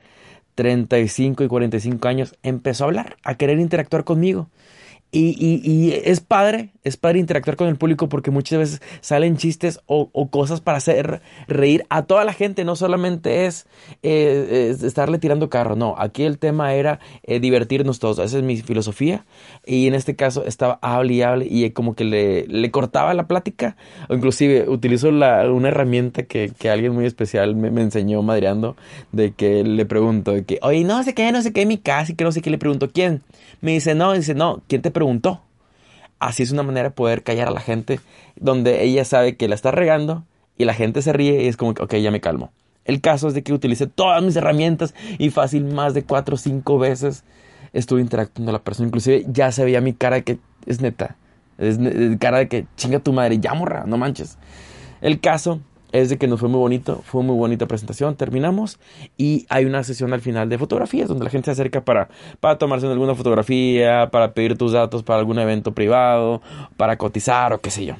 35 0.54 1.44
y 1.44 1.49
45 1.49 2.09
años 2.09 2.35
empezó 2.42 2.85
a 2.85 2.88
hablar, 2.88 3.16
a 3.25 3.35
querer 3.37 3.59
interactuar 3.59 4.04
conmigo. 4.04 4.49
Y, 5.12 5.61
y, 5.64 5.93
es 6.05 6.21
padre, 6.21 6.71
es 6.85 6.97
padre 6.97 7.19
interactuar 7.19 7.57
con 7.57 7.67
el 7.67 7.75
público 7.75 8.09
porque 8.09 8.31
muchas 8.31 8.61
veces 8.61 8.83
salen 9.00 9.37
chistes 9.37 9.81
o, 9.87 10.09
cosas 10.31 10.61
para 10.61 10.79
hacer 10.79 11.21
reír 11.49 11.85
a 11.90 12.02
toda 12.02 12.25
la 12.25 12.33
gente. 12.33 12.64
No 12.64 12.76
solamente 12.76 13.47
es, 13.47 13.67
eh, 14.05 14.76
estarle 14.81 15.19
tirando 15.19 15.50
carro, 15.50 15.75
no. 15.75 15.97
Aquí 15.99 16.23
el 16.23 16.38
tema 16.38 16.75
era 16.75 17.00
eh, 17.25 17.40
divertirnos 17.40 17.99
todos. 17.99 18.21
Esa 18.21 18.38
es 18.38 18.45
mi 18.45 18.57
filosofía. 18.59 19.25
Y 19.67 19.88
en 19.88 19.95
este 19.95 20.14
caso 20.14 20.45
estaba 20.45 20.79
hable 20.81 21.14
y 21.14 21.23
hable 21.23 21.47
y 21.50 21.69
como 21.71 21.97
que 21.97 22.05
le, 22.05 22.47
le 22.47 22.71
cortaba 22.71 23.12
la 23.12 23.26
plática. 23.26 23.76
O 24.09 24.14
inclusive 24.14 24.69
utilizo 24.69 25.09
una 25.09 25.69
herramienta 25.69 26.23
que, 26.23 26.52
que, 26.57 26.71
alguien 26.71 26.95
muy 26.95 27.05
especial 27.05 27.57
me, 27.57 27.73
me, 27.73 27.83
enseñó 27.83 28.23
madreando. 28.23 28.76
De 29.11 29.33
que 29.33 29.64
le 29.64 29.87
pregunto, 29.87 30.33
de 30.33 30.45
que, 30.45 30.61
oye, 30.62 30.85
no 30.85 31.02
sé 31.02 31.14
qué, 31.14 31.33
no 31.33 31.43
sé 31.43 31.52
qué, 31.52 31.67
mi 31.67 31.79
casa 31.79 32.12
y 32.12 32.14
que 32.14 32.23
no 32.23 32.31
sé 32.31 32.43
qué. 32.43 32.50
Le 32.50 32.59
pregunto, 32.59 32.90
¿quién? 32.93 33.23
Me 33.61 33.73
dice, 33.73 33.97
no, 33.97 34.12
dice, 34.12 34.35
no, 34.35 34.62
¿quién 34.69 34.83
te. 34.83 35.00
Así 36.19 36.42
es 36.42 36.50
una 36.50 36.62
manera 36.62 36.90
de 36.90 36.95
poder 36.95 37.23
callar 37.23 37.49
a 37.49 37.50
la 37.50 37.61
gente, 37.61 38.00
donde 38.37 38.85
ella 38.85 39.04
sabe 39.04 39.37
que 39.37 39.49
la 39.49 39.54
está 39.54 39.71
regando 39.71 40.25
y 40.59 40.66
la 40.66 40.75
gente 40.75 41.00
se 41.00 41.12
ríe 41.12 41.42
y 41.42 41.49
es 41.49 41.57
como 41.57 41.75
que, 41.75 41.83
ok, 41.83 41.95
ya 41.97 42.11
me 42.11 42.21
calmo. 42.21 42.52
El 42.85 43.00
caso 43.00 43.28
es 43.28 43.35
de 43.35 43.42
que 43.42 43.52
utilicé 43.52 43.87
todas 43.87 44.23
mis 44.23 44.37
herramientas 44.37 44.95
y 45.19 45.30
fácil 45.30 45.64
más 45.64 45.95
de 45.95 46.02
cuatro 46.02 46.35
o 46.35 46.38
cinco 46.38 46.78
veces 46.78 47.25
estuve 47.73 48.00
interactuando 48.00 48.50
con 48.50 48.52
la 48.54 48.64
persona. 48.64 48.88
Inclusive 48.88 49.25
ya 49.28 49.52
se 49.52 49.64
veía 49.64 49.80
mi 49.80 49.95
cara 49.95 50.21
que 50.23 50.38
es 50.66 50.80
neta. 50.80 51.16
Es, 51.57 51.78
es 51.78 52.19
cara 52.19 52.38
de 52.38 52.49
que 52.49 52.66
chinga 52.76 52.99
tu 52.99 53.12
madre, 53.12 53.38
ya 53.38 53.54
morra, 53.54 53.85
no 53.87 53.97
manches. 53.97 54.38
El 55.00 55.21
caso 55.21 55.61
es 55.92 56.09
de 56.09 56.18
que 56.18 56.26
nos 56.26 56.40
fue 56.40 56.49
muy 56.49 56.59
bonito, 56.59 57.02
fue 57.04 57.23
muy 57.23 57.37
bonita 57.37 57.66
presentación, 57.66 58.16
terminamos 58.16 58.78
y 59.16 59.47
hay 59.49 59.64
una 59.64 59.82
sesión 59.82 60.12
al 60.12 60.20
final 60.20 60.49
de 60.49 60.59
fotografías 60.59 61.09
donde 61.09 61.25
la 61.25 61.30
gente 61.30 61.47
se 61.47 61.52
acerca 61.52 61.85
para, 61.85 62.09
para 62.40 62.59
tomarse 62.59 62.87
alguna 62.87 63.14
fotografía, 63.14 64.09
para 64.11 64.32
pedir 64.32 64.56
tus 64.56 64.73
datos 64.73 65.02
para 65.02 65.18
algún 65.18 65.38
evento 65.38 65.73
privado, 65.73 66.42
para 66.76 66.97
cotizar 66.97 67.52
o 67.52 67.61
qué 67.61 67.70
sé 67.70 67.87
yo. 67.87 67.94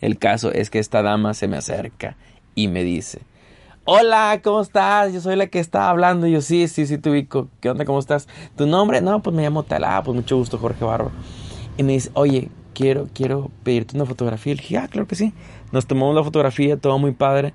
El 0.00 0.18
caso 0.18 0.52
es 0.52 0.70
que 0.70 0.78
esta 0.78 1.02
dama 1.02 1.34
se 1.34 1.48
me 1.48 1.56
acerca 1.56 2.16
y 2.54 2.68
me 2.68 2.84
dice, 2.84 3.20
hola, 3.84 4.40
¿cómo 4.44 4.60
estás? 4.60 5.12
Yo 5.12 5.20
soy 5.20 5.34
la 5.34 5.46
que 5.46 5.58
está 5.58 5.88
hablando. 5.88 6.26
Y 6.26 6.32
yo, 6.32 6.40
sí, 6.40 6.68
sí, 6.68 6.86
sí, 6.86 6.98
te 6.98 7.10
ubico. 7.10 7.48
¿Qué 7.60 7.70
onda? 7.70 7.84
¿Cómo 7.84 7.98
estás? 7.98 8.28
¿Tu 8.56 8.66
nombre? 8.66 9.00
No, 9.00 9.22
pues 9.22 9.34
me 9.34 9.42
llamo 9.42 9.62
Talá, 9.62 10.02
pues 10.02 10.14
mucho 10.14 10.36
gusto, 10.36 10.58
Jorge 10.58 10.84
Barro. 10.84 11.10
Y 11.76 11.82
me 11.82 11.92
dice, 11.92 12.10
oye, 12.14 12.50
quiero, 12.78 13.08
quiero 13.12 13.50
pedirte 13.64 13.96
una 13.96 14.06
fotografía. 14.06 14.54
Le 14.54 14.62
dije, 14.62 14.78
ah, 14.78 14.86
claro 14.86 15.08
que 15.08 15.16
sí. 15.16 15.34
Nos 15.72 15.86
tomamos 15.86 16.14
la 16.14 16.22
fotografía, 16.22 16.76
todo 16.76 16.96
muy 16.98 17.10
padre. 17.10 17.52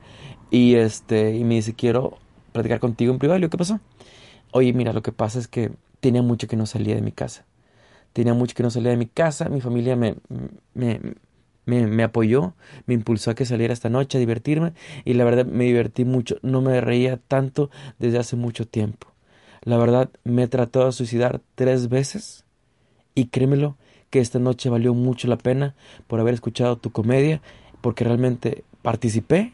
Y 0.52 0.76
este, 0.76 1.36
y 1.36 1.46
me 1.46 1.56
dice, 1.56 1.74
quiero 1.74 2.18
platicar 2.52 2.82
contigo 2.82 3.14
en 3.14 3.20
privado. 3.20 3.40
Y 3.40 3.44
yo, 3.44 3.50
¿qué 3.50 3.58
pasó? 3.58 3.80
Oye, 4.52 4.74
mira, 4.74 4.92
lo 4.92 5.02
que 5.02 5.14
pasa 5.14 5.40
es 5.40 5.48
que 5.48 5.72
tenía 6.02 6.22
mucho 6.22 6.48
que 6.50 6.58
no 6.58 6.66
salía 6.66 6.96
de 6.96 7.02
mi 7.02 7.14
casa. 7.14 7.46
Tenía 8.12 8.34
mucho 8.34 8.54
que 8.54 8.64
no 8.64 8.70
salía 8.70 8.92
de 8.92 8.98
mi 8.98 9.06
casa. 9.06 9.48
Mi 9.48 9.62
familia 9.62 9.96
me, 9.96 10.16
me, 10.74 11.00
me, 11.66 11.88
me, 11.88 12.04
apoyó, 12.04 12.54
me 12.86 12.94
impulsó 12.94 13.32
a 13.32 13.36
que 13.36 13.46
saliera 13.46 13.74
esta 13.74 13.90
noche 13.90 14.18
a 14.18 14.20
divertirme 14.20 14.74
y 15.06 15.14
la 15.14 15.24
verdad 15.24 15.46
me 15.46 15.64
divertí 15.64 16.04
mucho, 16.04 16.36
no 16.42 16.62
me 16.62 16.82
reía 16.82 17.16
tanto 17.16 17.70
desde 17.98 18.20
hace 18.20 18.36
mucho 18.36 18.68
tiempo. 18.68 19.08
La 19.62 19.78
verdad 19.78 20.10
me 20.26 20.44
he 20.44 20.48
tratado 20.50 20.88
de 20.88 20.92
suicidar 20.92 21.40
tres 21.56 21.88
veces 21.88 22.44
y 23.16 23.28
créemelo 23.28 23.78
que 24.14 24.20
esta 24.20 24.38
noche 24.38 24.70
valió 24.70 24.94
mucho 24.94 25.28
la 25.28 25.40
pena 25.40 25.74
por 26.06 26.20
haber 26.20 26.36
escuchado 26.36 26.78
tu 26.78 26.92
comedia, 26.92 27.42
porque 27.82 28.04
realmente 28.04 28.64
participé, 28.84 29.54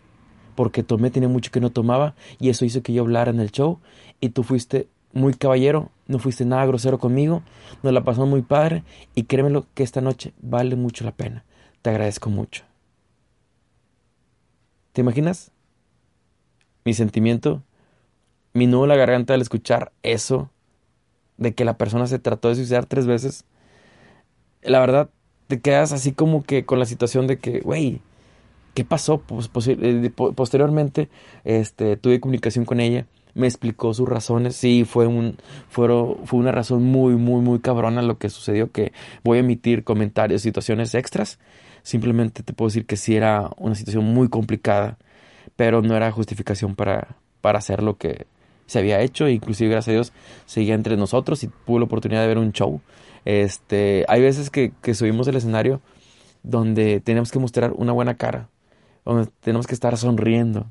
porque 0.53 0.83
tomé, 0.83 1.11
tenía 1.11 1.29
mucho 1.29 1.49
que 1.49 1.61
no 1.61 1.69
tomaba 1.69 2.13
y 2.41 2.49
eso 2.49 2.65
hizo 2.65 2.83
que 2.83 2.91
yo 2.91 3.03
hablara 3.03 3.31
en 3.31 3.39
el 3.39 3.53
show 3.53 3.79
y 4.19 4.31
tú 4.31 4.43
fuiste 4.43 4.89
muy 5.13 5.33
caballero, 5.33 5.91
no 6.07 6.19
fuiste 6.19 6.43
nada 6.43 6.65
grosero 6.65 6.99
conmigo, 6.99 7.41
nos 7.83 7.93
la 7.93 8.03
pasamos 8.03 8.27
muy 8.27 8.41
padre 8.41 8.83
y 9.15 9.23
créemelo 9.23 9.65
que 9.75 9.83
esta 9.83 10.01
noche 10.01 10.33
vale 10.41 10.75
mucho 10.75 11.05
la 11.05 11.13
pena. 11.13 11.45
Te 11.81 11.91
agradezco 11.91 12.29
mucho. 12.29 12.65
¿Te 14.91 14.99
imaginas? 14.99 15.51
Mi 16.83 16.93
sentimiento, 16.93 17.63
mi 18.51 18.67
nudo 18.67 18.83
en 18.83 18.89
la 18.89 18.97
garganta 18.97 19.35
al 19.35 19.41
escuchar 19.41 19.93
eso, 20.03 20.49
de 21.37 21.55
que 21.55 21.63
la 21.63 21.77
persona 21.77 22.07
se 22.07 22.19
trató 22.19 22.49
de 22.49 22.55
suicidar 22.55 22.85
tres 22.87 23.07
veces. 23.07 23.45
La 24.61 24.79
verdad, 24.79 25.09
te 25.47 25.59
quedas 25.61 25.91
así 25.93 26.11
como 26.11 26.43
que 26.43 26.65
con 26.65 26.79
la 26.79 26.85
situación 26.85 27.27
de 27.27 27.39
que, 27.39 27.61
güey, 27.61 28.01
¿qué 28.73 28.85
pasó? 28.85 29.19
Pues, 29.19 29.47
posteriormente, 29.47 31.09
este, 31.43 31.97
tuve 31.97 32.19
comunicación 32.19 32.65
con 32.65 32.79
ella, 32.79 33.07
me 33.33 33.47
explicó 33.47 33.93
sus 33.93 34.07
razones. 34.07 34.55
Sí, 34.55 34.85
fue, 34.85 35.07
un, 35.07 35.37
fue, 35.69 35.87
fue 36.25 36.39
una 36.39 36.51
razón 36.51 36.83
muy, 36.83 37.15
muy, 37.15 37.41
muy 37.41 37.59
cabrona 37.59 38.01
lo 38.01 38.17
que 38.17 38.29
sucedió, 38.29 38.71
que 38.71 38.91
voy 39.23 39.37
a 39.37 39.41
emitir 39.41 39.83
comentarios, 39.83 40.41
situaciones 40.41 40.93
extras. 40.95 41.39
Simplemente 41.83 42.43
te 42.43 42.53
puedo 42.53 42.69
decir 42.69 42.85
que 42.85 42.97
sí 42.97 43.15
era 43.15 43.49
una 43.57 43.75
situación 43.75 44.03
muy 44.05 44.29
complicada, 44.29 44.97
pero 45.55 45.81
no 45.81 45.95
era 45.95 46.11
justificación 46.11 46.75
para, 46.75 47.15
para 47.41 47.59
hacer 47.59 47.81
lo 47.81 47.97
que 47.97 48.27
se 48.69 48.79
había 48.79 49.01
hecho. 49.01 49.27
Inclusive, 49.27 49.71
gracias 49.71 49.89
a 49.89 49.91
Dios, 49.91 50.13
seguía 50.45 50.75
entre 50.75 50.97
nosotros 50.97 51.43
y 51.43 51.49
tuve 51.65 51.79
la 51.79 51.85
oportunidad 51.85 52.21
de 52.21 52.27
ver 52.27 52.37
un 52.37 52.51
show. 52.51 52.81
Este, 53.25 54.05
hay 54.07 54.21
veces 54.21 54.49
que, 54.49 54.71
que 54.81 54.93
subimos 54.93 55.27
el 55.27 55.35
escenario 55.35 55.81
donde 56.43 57.01
tenemos 57.01 57.31
que 57.31 57.39
mostrar 57.39 57.73
una 57.75 57.91
buena 57.91 58.15
cara, 58.15 58.47
donde 59.03 59.29
tenemos 59.41 59.67
que 59.67 59.73
estar 59.73 59.97
sonriendo, 59.97 60.67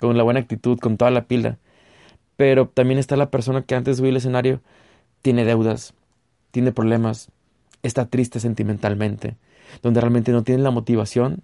con 0.00 0.16
la 0.16 0.24
buena 0.24 0.40
actitud, 0.40 0.78
con 0.78 0.96
toda 0.96 1.10
la 1.10 1.26
pila. 1.26 1.58
Pero 2.36 2.66
también 2.66 2.98
está 2.98 3.16
la 3.16 3.30
persona 3.30 3.62
que 3.62 3.74
antes 3.74 3.96
de 3.96 4.00
subir 4.00 4.10
el 4.10 4.16
escenario 4.16 4.60
tiene 5.20 5.44
deudas, 5.44 5.94
tiene 6.50 6.72
problemas, 6.72 7.30
está 7.82 8.06
triste 8.06 8.40
sentimentalmente 8.40 9.36
donde 9.80 10.00
realmente 10.00 10.32
no 10.32 10.42
tienen 10.42 10.64
la 10.64 10.70
motivación. 10.70 11.42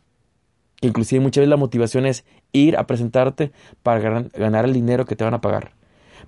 Inclusive 0.81 1.21
muchas 1.21 1.43
veces 1.43 1.51
la 1.51 1.57
motivación 1.57 2.07
es 2.07 2.25
ir 2.53 2.77
a 2.77 2.87
presentarte 2.87 3.53
para 3.83 4.01
ganar 4.23 4.65
el 4.65 4.73
dinero 4.73 5.07
que 5.07 5.17
te 5.17 5.25
van 5.25 5.35
a 5.35 5.41
pagar. 5.41 5.73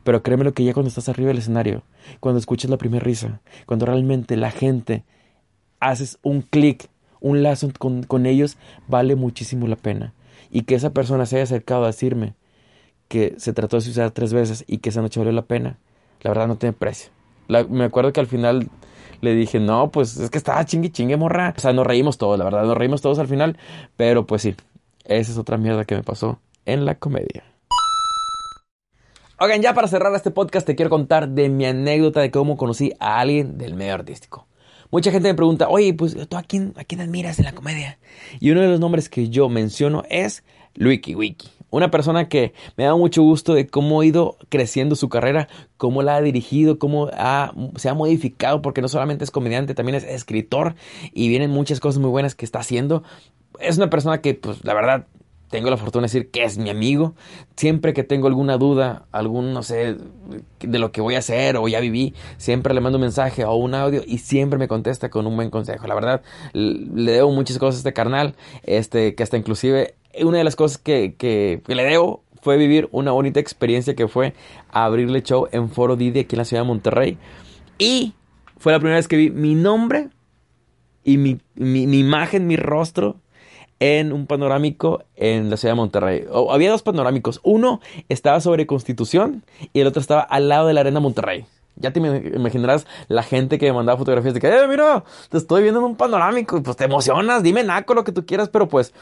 Pero 0.05 0.23
créeme 0.23 0.45
lo 0.45 0.53
que 0.53 0.65
ya 0.65 0.73
cuando 0.73 0.89
estás 0.89 1.09
arriba 1.09 1.29
del 1.29 1.39
escenario, 1.39 1.83
cuando 2.21 2.39
escuchas 2.39 2.71
la 2.71 2.79
primera 2.79 3.05
risa, 3.05 3.41
cuando 3.67 3.87
realmente 3.87 4.37
la 4.37 4.51
gente 4.51 5.05
haces 5.81 6.19
un 6.23 6.43
clic, 6.43 6.89
un 7.21 7.43
lazo 7.43 7.71
con, 7.79 8.03
con, 8.03 8.27
ellos, 8.27 8.57
vale 8.89 9.17
muchísimo 9.17 9.67
la 9.67 9.77
pena. 9.77 10.15
Y 10.51 10.63
que 10.63 10.75
esa 10.75 10.91
persona 10.91 11.27
se 11.27 11.37
haya 11.37 11.45
acercado 11.45 11.85
a 11.85 11.89
decirme 11.89 12.35
que 13.09 13.35
se 13.39 13.53
trató 13.53 13.77
de 13.77 13.83
suicidar 13.83 14.11
tres 14.13 14.33
veces 14.33 14.65
y 14.67 14.79
que 14.79 14.91
esa 14.91 15.03
noche 15.03 15.21
valió 15.21 15.33
la 15.33 15.43
pena, 15.43 15.79
la 16.23 16.31
verdad 16.31 16.47
no 16.47 16.57
tiene 16.57 16.73
precio. 16.73 17.11
me 17.69 17.85
acuerdo 17.85 18.13
que 18.13 18.21
al 18.21 18.27
final 18.27 18.69
le 19.21 19.35
dije, 19.35 19.61
no, 19.61 19.91
pues 19.91 20.17
es 20.17 20.31
que 20.31 20.39
estaba 20.39 20.65
chingue 20.65 20.91
chingue 20.91 21.17
morra. 21.17 21.55
O 21.57 21.61
sea, 21.61 21.73
nos 21.73 21.87
reímos 21.87 22.19
todos, 22.19 22.39
la 22.39 22.45
verdad, 22.45 22.65
nos 22.65 22.77
reímos 22.77 23.03
todos 23.03 23.19
al 23.19 23.29
final. 23.29 23.59
Pero 23.97 24.27
pues 24.27 24.43
sí, 24.43 24.55
esa 25.05 25.33
es 25.33 25.39
otra 25.39 25.57
mierda 25.57 25.85
que 25.85 25.95
me 25.95 26.03
pasó 26.03 26.41
en 26.65 26.85
la 26.85 26.95
comedia. 26.95 27.45
Oigan, 29.43 29.63
ya 29.63 29.73
para 29.73 29.89
cerrar 29.89 30.15
este 30.15 30.31
podcast 30.31 30.67
te 30.67 30.77
quiero 30.77 30.91
contar 30.91 31.31
de 31.31 31.49
mi 31.49 31.65
anécdota 31.65 32.21
de 32.21 32.31
cómo 32.31 32.59
conocí 32.59 32.93
a 33.01 33.21
alguien 33.21 33.57
del 33.57 33.75
medio 33.75 33.95
artístico. 33.95 34.47
Mucha 34.91 35.11
gente 35.11 35.29
me 35.29 35.35
pregunta, 35.35 35.71
oye, 35.71 35.95
pues 35.95 36.15
tú 36.29 36.37
a 36.37 36.43
quién, 36.43 36.75
a 36.77 36.85
quién 36.85 37.01
admiras 37.01 37.39
en 37.39 37.47
la 37.47 37.55
comedia? 37.55 37.99
Y 38.39 38.51
uno 38.51 38.61
de 38.61 38.69
los 38.69 38.81
nombres 38.81 39.09
que 39.09 39.31
yo 39.31 39.49
menciono 39.49 40.03
es 40.11 40.45
Luiki 40.75 41.15
Wiki. 41.15 41.49
Una 41.71 41.91
persona 41.91 42.29
que 42.29 42.53
me 42.77 42.85
da 42.85 42.95
mucho 42.95 43.23
gusto 43.23 43.55
de 43.55 43.67
cómo 43.67 44.03
ha 44.03 44.05
ido 44.05 44.37
creciendo 44.51 44.95
su 44.95 45.09
carrera, 45.09 45.49
cómo 45.79 46.03
la 46.03 46.17
ha 46.17 46.21
dirigido, 46.21 46.79
cómo 46.79 47.09
se 47.77 47.89
ha 47.89 47.95
modificado, 47.95 48.61
porque 48.61 48.83
no 48.83 48.89
solamente 48.89 49.25
es 49.25 49.31
comediante, 49.31 49.75
también 49.75 49.97
es 49.97 50.05
escritor 50.05 50.75
y 51.15 51.29
vienen 51.29 51.49
muchas 51.49 51.81
cosas 51.81 51.99
muy 51.99 52.11
buenas 52.11 52.35
que 52.35 52.45
está 52.45 52.59
haciendo. 52.59 53.05
Es 53.59 53.79
una 53.79 53.89
persona 53.89 54.21
que, 54.21 54.35
pues, 54.35 54.63
la 54.67 54.75
verdad, 54.75 55.07
tengo 55.51 55.69
la 55.69 55.77
fortuna 55.77 56.03
de 56.03 56.07
decir 56.07 56.31
que 56.31 56.45
es 56.45 56.59
mi 56.59 56.71
amigo. 56.71 57.15
Siempre 57.57 57.93
que 57.93 58.05
tengo 58.05 58.29
alguna 58.29 58.57
duda, 58.57 59.07
algún, 59.13 59.53
no 59.53 59.63
sé, 59.63 59.97
de 60.61 60.79
lo 60.79 60.93
que 60.93 61.01
voy 61.01 61.17
a 61.17 61.19
hacer 61.19 61.57
o 61.57 61.67
ya 61.69 61.81
viví, 61.81 62.15
siempre 62.39 62.73
le 62.73 62.81
mando 62.81 62.99
un 62.99 63.03
mensaje 63.03 63.45
o 63.45 63.55
un 63.55 63.75
audio 63.75 64.03
y 64.07 64.19
siempre 64.19 64.59
me 64.59 64.69
contesta 64.69 65.11
con 65.11 65.27
un 65.27 65.37
buen 65.37 65.51
consejo. 65.51 65.87
La 65.87 65.95
verdad, 65.95 66.23
le 66.53 67.13
debo 67.13 67.33
muchas 67.33 67.59
cosas 67.59 67.77
a 67.77 67.79
este 67.81 67.93
carnal, 67.93 68.37
este, 68.63 69.15
que 69.15 69.23
hasta 69.23 69.37
inclusive 69.37 69.95
una 70.23 70.39
de 70.39 70.45
las 70.45 70.57
cosas 70.57 70.79
que, 70.79 71.15
que, 71.17 71.63
le 71.67 71.85
debo 71.85 72.25
fue 72.43 72.57
vivir 72.57 72.89
una 72.93 73.11
bonita 73.11 73.39
experiencia 73.41 73.95
que 73.95 74.09
fue 74.09 74.35
abrirle 74.71 75.23
show 75.23 75.49
en 75.53 75.69
Foro 75.69 75.97
Didi 75.97 76.21
aquí 76.21 76.37
en 76.37 76.39
la 76.39 76.45
ciudad 76.45 76.63
de 76.63 76.69
Monterrey. 76.69 77.19
Y 77.79 78.15
fue 78.57 78.73
la 78.73 78.79
primera 78.79 78.97
vez 78.97 79.09
que 79.09 79.17
vi 79.17 79.31
mi 79.31 79.55
nombre 79.55 80.09
y 81.03 81.17
mi, 81.17 81.41
mi, 81.55 81.99
imagen, 81.99 82.47
mi 82.47 82.57
rostro 82.57 83.20
en 83.81 84.13
un 84.13 84.27
panorámico 84.27 85.03
en 85.17 85.51
la 85.51 85.57
ciudad 85.57 85.73
de 85.73 85.77
Monterrey. 85.77 86.25
había 86.51 86.71
dos 86.71 86.83
panorámicos. 86.83 87.41
Uno 87.43 87.81
estaba 88.09 88.41
sobre 88.41 88.67
Constitución 88.67 89.43
y 89.73 89.81
el 89.81 89.87
otro 89.87 90.01
estaba 90.01 90.21
al 90.21 90.49
lado 90.49 90.67
de 90.69 90.75
la 90.75 90.81
Arena 90.81 91.01
Monterrey. 91.01 91.47
Ya 91.81 91.93
te 91.93 92.01
imaginarás 92.01 92.87
la 93.09 93.23
gente 93.23 93.59
que 93.59 93.67
me 93.67 93.73
mandaba 93.73 93.99
fotografías 93.99 94.35
de 94.35 94.41
que, 94.41 94.49
eh, 94.49 94.69
mira, 94.69 95.05
te 95.29 95.39
estoy 95.39 95.63
viendo 95.63 95.81
en 95.81 95.87
un 95.87 95.97
panorámico 95.97 96.59
y 96.59 96.61
pues 96.61 96.77
te 96.77 96.85
emocionas, 96.85 97.43
dime 97.43 97.65
naco 97.65 97.95
lo 97.95 98.05
que 98.05 98.13
tú 98.13 98.25
quieras, 98.27 98.49
pero 98.49 98.69
pues 98.69 98.93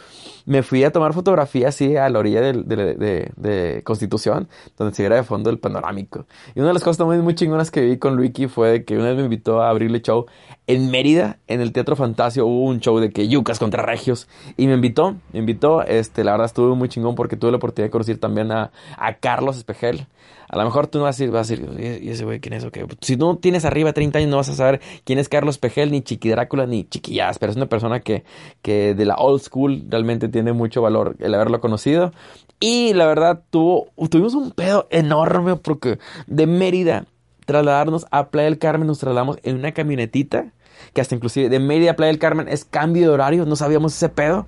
me 0.46 0.62
fui 0.62 0.82
a 0.84 0.90
tomar 0.90 1.12
fotografías 1.12 1.74
así 1.74 1.96
a 1.96 2.08
la 2.08 2.18
orilla 2.18 2.40
de, 2.40 2.54
de, 2.54 3.32
de, 3.36 3.82
Constitución, 3.84 4.48
donde 4.78 4.94
se 4.94 5.02
viera 5.02 5.16
de 5.16 5.22
fondo 5.22 5.50
el 5.50 5.58
panorámico. 5.58 6.26
Y 6.54 6.60
una 6.60 6.68
de 6.68 6.74
las 6.74 6.82
cosas 6.82 6.98
también 6.98 7.22
muy 7.22 7.34
chingonas 7.34 7.70
que 7.70 7.82
vi 7.82 7.98
con 7.98 8.16
Luiki 8.16 8.46
fue 8.46 8.84
que 8.84 8.96
una 8.96 9.08
vez 9.08 9.16
me 9.16 9.24
invitó 9.24 9.60
a 9.60 9.68
abrirle 9.68 10.00
show 10.00 10.26
en 10.66 10.90
Mérida, 10.90 11.38
en 11.48 11.60
el 11.60 11.72
Teatro 11.72 11.96
Fantasio, 11.96 12.46
hubo 12.46 12.64
un 12.64 12.80
show 12.80 12.98
de 12.98 13.10
que 13.10 13.28
yucas 13.28 13.58
contra 13.58 13.82
regios 13.82 14.28
y 14.56 14.66
me 14.66 14.74
invitó, 14.74 15.16
me 15.32 15.40
invitó, 15.40 15.82
este, 15.82 16.24
la 16.24 16.32
verdad 16.32 16.46
estuvo 16.46 16.74
muy 16.76 16.88
chingón 16.88 17.14
porque 17.14 17.36
tuve 17.36 17.50
la 17.50 17.56
oportunidad 17.58 17.88
de 17.88 17.90
conocer 17.90 18.18
también 18.18 18.50
a, 18.52 18.70
a 18.96 19.14
Carlos 19.14 19.56
Espejel 19.56 20.06
a 20.48 20.56
lo 20.56 20.64
mejor 20.64 20.86
tú 20.86 20.98
no 20.98 21.04
vas 21.04 21.16
a 21.16 21.18
decir, 21.18 21.30
vas 21.30 21.50
a 21.50 21.54
decir, 21.54 22.00
¿y 22.02 22.08
ese 22.08 22.24
güey 22.24 22.40
quién 22.40 22.54
es 22.54 22.64
o 22.64 22.70
qué? 22.70 22.86
Si 23.00 23.16
no 23.16 23.36
tienes 23.36 23.64
arriba 23.64 23.90
de 23.90 23.92
30 23.92 24.18
años 24.18 24.30
no 24.30 24.36
vas 24.38 24.48
a 24.48 24.54
saber 24.54 24.80
quién 25.04 25.18
es 25.18 25.28
Carlos 25.28 25.58
Pejel, 25.58 25.90
ni 25.90 26.02
Chiqui 26.02 26.30
Drácula, 26.30 26.66
ni 26.66 26.84
Chiquillas, 26.84 27.38
pero 27.38 27.50
es 27.50 27.56
una 27.56 27.66
persona 27.66 28.00
que, 28.00 28.24
que 28.62 28.94
de 28.94 29.04
la 29.04 29.16
old 29.16 29.42
school 29.42 29.84
realmente 29.88 30.28
tiene 30.28 30.52
mucho 30.52 30.80
valor 30.80 31.16
el 31.18 31.34
haberlo 31.34 31.60
conocido. 31.60 32.12
Y 32.60 32.94
la 32.94 33.06
verdad, 33.06 33.42
tuvo, 33.50 33.88
tuvimos 34.08 34.34
un 34.34 34.50
pedo 34.52 34.88
enorme 34.90 35.56
porque 35.56 35.98
de 36.26 36.46
Mérida 36.46 37.04
trasladarnos 37.44 38.06
a 38.10 38.28
Playa 38.28 38.46
del 38.46 38.58
Carmen 38.58 38.86
nos 38.86 38.98
trasladamos 38.98 39.38
en 39.42 39.56
una 39.56 39.72
camionetita 39.72 40.52
que 40.92 41.00
hasta 41.00 41.14
inclusive 41.14 41.48
de 41.48 41.58
Mérida 41.58 41.92
a 41.92 41.96
Playa 41.96 42.12
del 42.12 42.18
Carmen 42.18 42.48
es 42.48 42.64
cambio 42.64 43.02
de 43.02 43.08
horario, 43.14 43.44
no 43.44 43.56
sabíamos 43.56 43.94
ese 43.94 44.08
pedo. 44.08 44.46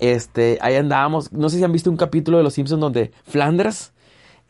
Este, 0.00 0.58
ahí 0.62 0.76
andábamos, 0.76 1.32
no 1.32 1.48
sé 1.48 1.58
si 1.58 1.64
han 1.64 1.72
visto 1.72 1.90
un 1.90 1.96
capítulo 1.96 2.38
de 2.38 2.44
Los 2.44 2.54
Simpsons 2.54 2.80
donde 2.80 3.12
Flanders 3.24 3.92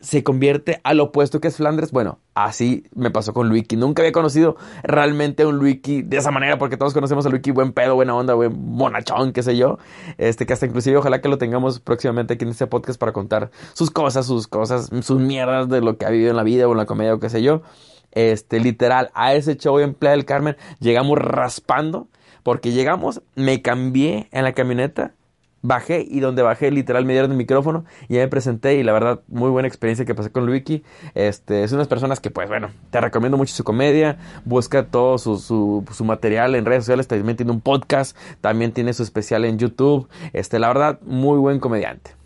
se 0.02 0.24
convierte 0.24 0.80
al 0.82 1.00
opuesto 1.00 1.40
que 1.40 1.48
es 1.48 1.56
Flandres. 1.56 1.92
Bueno, 1.92 2.18
así 2.34 2.84
me 2.94 3.10
pasó 3.10 3.32
con 3.32 3.48
Luiki. 3.48 3.76
Nunca 3.76 4.02
había 4.02 4.12
conocido 4.12 4.56
realmente 4.82 5.44
a 5.44 5.48
un 5.48 5.58
Luiki 5.58 6.02
de 6.02 6.16
esa 6.16 6.32
manera, 6.32 6.58
porque 6.58 6.76
todos 6.76 6.92
conocemos 6.92 7.24
a 7.24 7.30
Luiki 7.30 7.52
buen 7.52 7.72
pedo, 7.72 7.94
buena 7.94 8.14
onda, 8.14 8.34
buen 8.34 8.52
monachón, 8.52 9.32
qué 9.32 9.44
sé 9.44 9.56
yo. 9.56 9.78
Este, 10.18 10.44
que 10.44 10.52
hasta 10.52 10.66
inclusive 10.66 10.96
ojalá 10.96 11.20
que 11.20 11.28
lo 11.28 11.38
tengamos 11.38 11.78
próximamente 11.78 12.34
aquí 12.34 12.44
en 12.44 12.50
este 12.50 12.66
podcast 12.66 12.98
para 12.98 13.12
contar 13.12 13.52
sus 13.74 13.90
cosas, 13.90 14.26
sus 14.26 14.48
cosas, 14.48 14.90
sus 15.02 15.20
mierdas 15.20 15.68
de 15.68 15.80
lo 15.80 15.96
que 15.96 16.04
ha 16.04 16.10
vivido 16.10 16.30
en 16.30 16.36
la 16.36 16.42
vida 16.42 16.66
o 16.66 16.72
en 16.72 16.78
la 16.78 16.86
comedia 16.86 17.14
o 17.14 17.20
qué 17.20 17.30
sé 17.30 17.42
yo. 17.42 17.62
Este, 18.10 18.58
literal, 18.58 19.10
a 19.14 19.34
ese 19.34 19.56
show 19.56 19.78
en 19.78 19.94
Playa 19.94 20.16
del 20.16 20.24
Carmen 20.24 20.56
llegamos 20.80 21.16
raspando, 21.18 22.08
porque 22.42 22.72
llegamos, 22.72 23.22
me 23.36 23.62
cambié 23.62 24.28
en 24.32 24.42
la 24.42 24.52
camioneta 24.52 25.14
bajé 25.62 26.06
y 26.08 26.20
donde 26.20 26.42
bajé 26.42 26.70
literal 26.70 27.04
me 27.04 27.12
dieron 27.12 27.30
el 27.30 27.36
micrófono 27.36 27.84
y 28.08 28.14
me 28.14 28.28
presenté 28.28 28.74
y 28.74 28.82
la 28.82 28.92
verdad 28.92 29.20
muy 29.28 29.50
buena 29.50 29.68
experiencia 29.68 30.04
que 30.04 30.14
pasé 30.14 30.30
con 30.30 30.46
Luiki. 30.46 30.82
Este, 31.14 31.64
es 31.64 31.72
unas 31.72 31.88
personas 31.88 32.20
que 32.20 32.30
pues 32.30 32.48
bueno, 32.48 32.70
te 32.90 33.00
recomiendo 33.00 33.36
mucho 33.36 33.54
su 33.54 33.64
comedia, 33.64 34.18
busca 34.44 34.86
todo 34.86 35.18
su, 35.18 35.38
su, 35.38 35.84
su, 35.92 36.04
material 36.04 36.54
en 36.54 36.64
redes 36.64 36.84
sociales, 36.84 37.06
también 37.06 37.36
tiene 37.36 37.52
un 37.52 37.60
podcast, 37.60 38.16
también 38.40 38.72
tiene 38.72 38.92
su 38.92 39.02
especial 39.02 39.44
en 39.44 39.58
YouTube. 39.58 40.08
Este, 40.32 40.58
la 40.58 40.68
verdad, 40.68 41.00
muy 41.02 41.38
buen 41.38 41.60
comediante. 41.60 42.21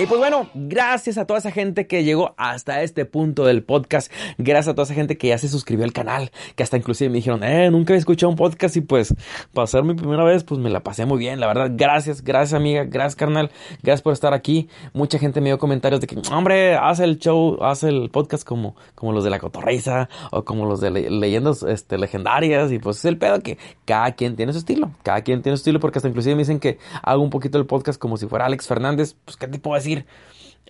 Y 0.00 0.06
pues 0.06 0.18
bueno, 0.18 0.48
gracias 0.54 1.18
a 1.18 1.26
toda 1.26 1.40
esa 1.40 1.50
gente 1.50 1.86
que 1.86 2.04
llegó 2.04 2.32
hasta 2.38 2.80
este 2.80 3.04
punto 3.04 3.44
del 3.44 3.62
podcast. 3.62 4.10
Gracias 4.38 4.68
a 4.68 4.74
toda 4.74 4.84
esa 4.84 4.94
gente 4.94 5.18
que 5.18 5.28
ya 5.28 5.36
se 5.36 5.46
suscribió 5.46 5.84
al 5.84 5.92
canal. 5.92 6.30
Que 6.56 6.62
hasta 6.62 6.78
inclusive 6.78 7.10
me 7.10 7.16
dijeron, 7.16 7.44
eh, 7.44 7.70
nunca 7.70 7.92
he 7.92 7.98
escuchado 7.98 8.30
un 8.30 8.36
podcast 8.36 8.74
y 8.78 8.80
pues 8.80 9.14
para 9.52 9.66
ser 9.66 9.84
mi 9.84 9.92
primera 9.92 10.24
vez, 10.24 10.42
pues 10.42 10.58
me 10.58 10.70
la 10.70 10.80
pasé 10.80 11.04
muy 11.04 11.18
bien. 11.18 11.38
La 11.38 11.48
verdad, 11.48 11.72
gracias, 11.74 12.24
gracias 12.24 12.54
amiga, 12.54 12.84
gracias 12.84 13.14
carnal, 13.14 13.50
gracias 13.82 14.00
por 14.00 14.14
estar 14.14 14.32
aquí. 14.32 14.70
Mucha 14.94 15.18
gente 15.18 15.42
me 15.42 15.50
dio 15.50 15.58
comentarios 15.58 16.00
de 16.00 16.06
que, 16.06 16.16
hombre, 16.32 16.76
haz 16.76 17.00
el 17.00 17.18
show, 17.18 17.62
haz 17.62 17.82
el 17.82 18.08
podcast 18.08 18.44
como, 18.44 18.76
como 18.94 19.12
los 19.12 19.22
de 19.22 19.28
la 19.28 19.38
cotorriza 19.38 20.08
o 20.30 20.46
como 20.46 20.64
los 20.64 20.80
de 20.80 20.92
le 20.92 21.10
leyendas 21.10 21.62
este, 21.62 21.98
legendarias. 21.98 22.72
Y 22.72 22.78
pues 22.78 22.96
es 22.96 23.04
el 23.04 23.18
pedo 23.18 23.40
que 23.40 23.58
cada 23.84 24.12
quien 24.12 24.34
tiene 24.34 24.54
su 24.54 24.60
estilo. 24.60 24.92
Cada 25.02 25.20
quien 25.20 25.42
tiene 25.42 25.58
su 25.58 25.60
estilo 25.60 25.78
porque 25.78 25.98
hasta 25.98 26.08
inclusive 26.08 26.36
me 26.36 26.40
dicen 26.40 26.58
que 26.58 26.78
hago 27.02 27.22
un 27.22 27.28
poquito 27.28 27.58
el 27.58 27.66
podcast 27.66 28.00
como 28.00 28.16
si 28.16 28.26
fuera 28.26 28.46
Alex 28.46 28.66
Fernández. 28.66 29.14
Pues, 29.26 29.36
¿qué 29.36 29.46
te 29.46 29.58
puedo 29.58 29.74
decir? 29.76 29.89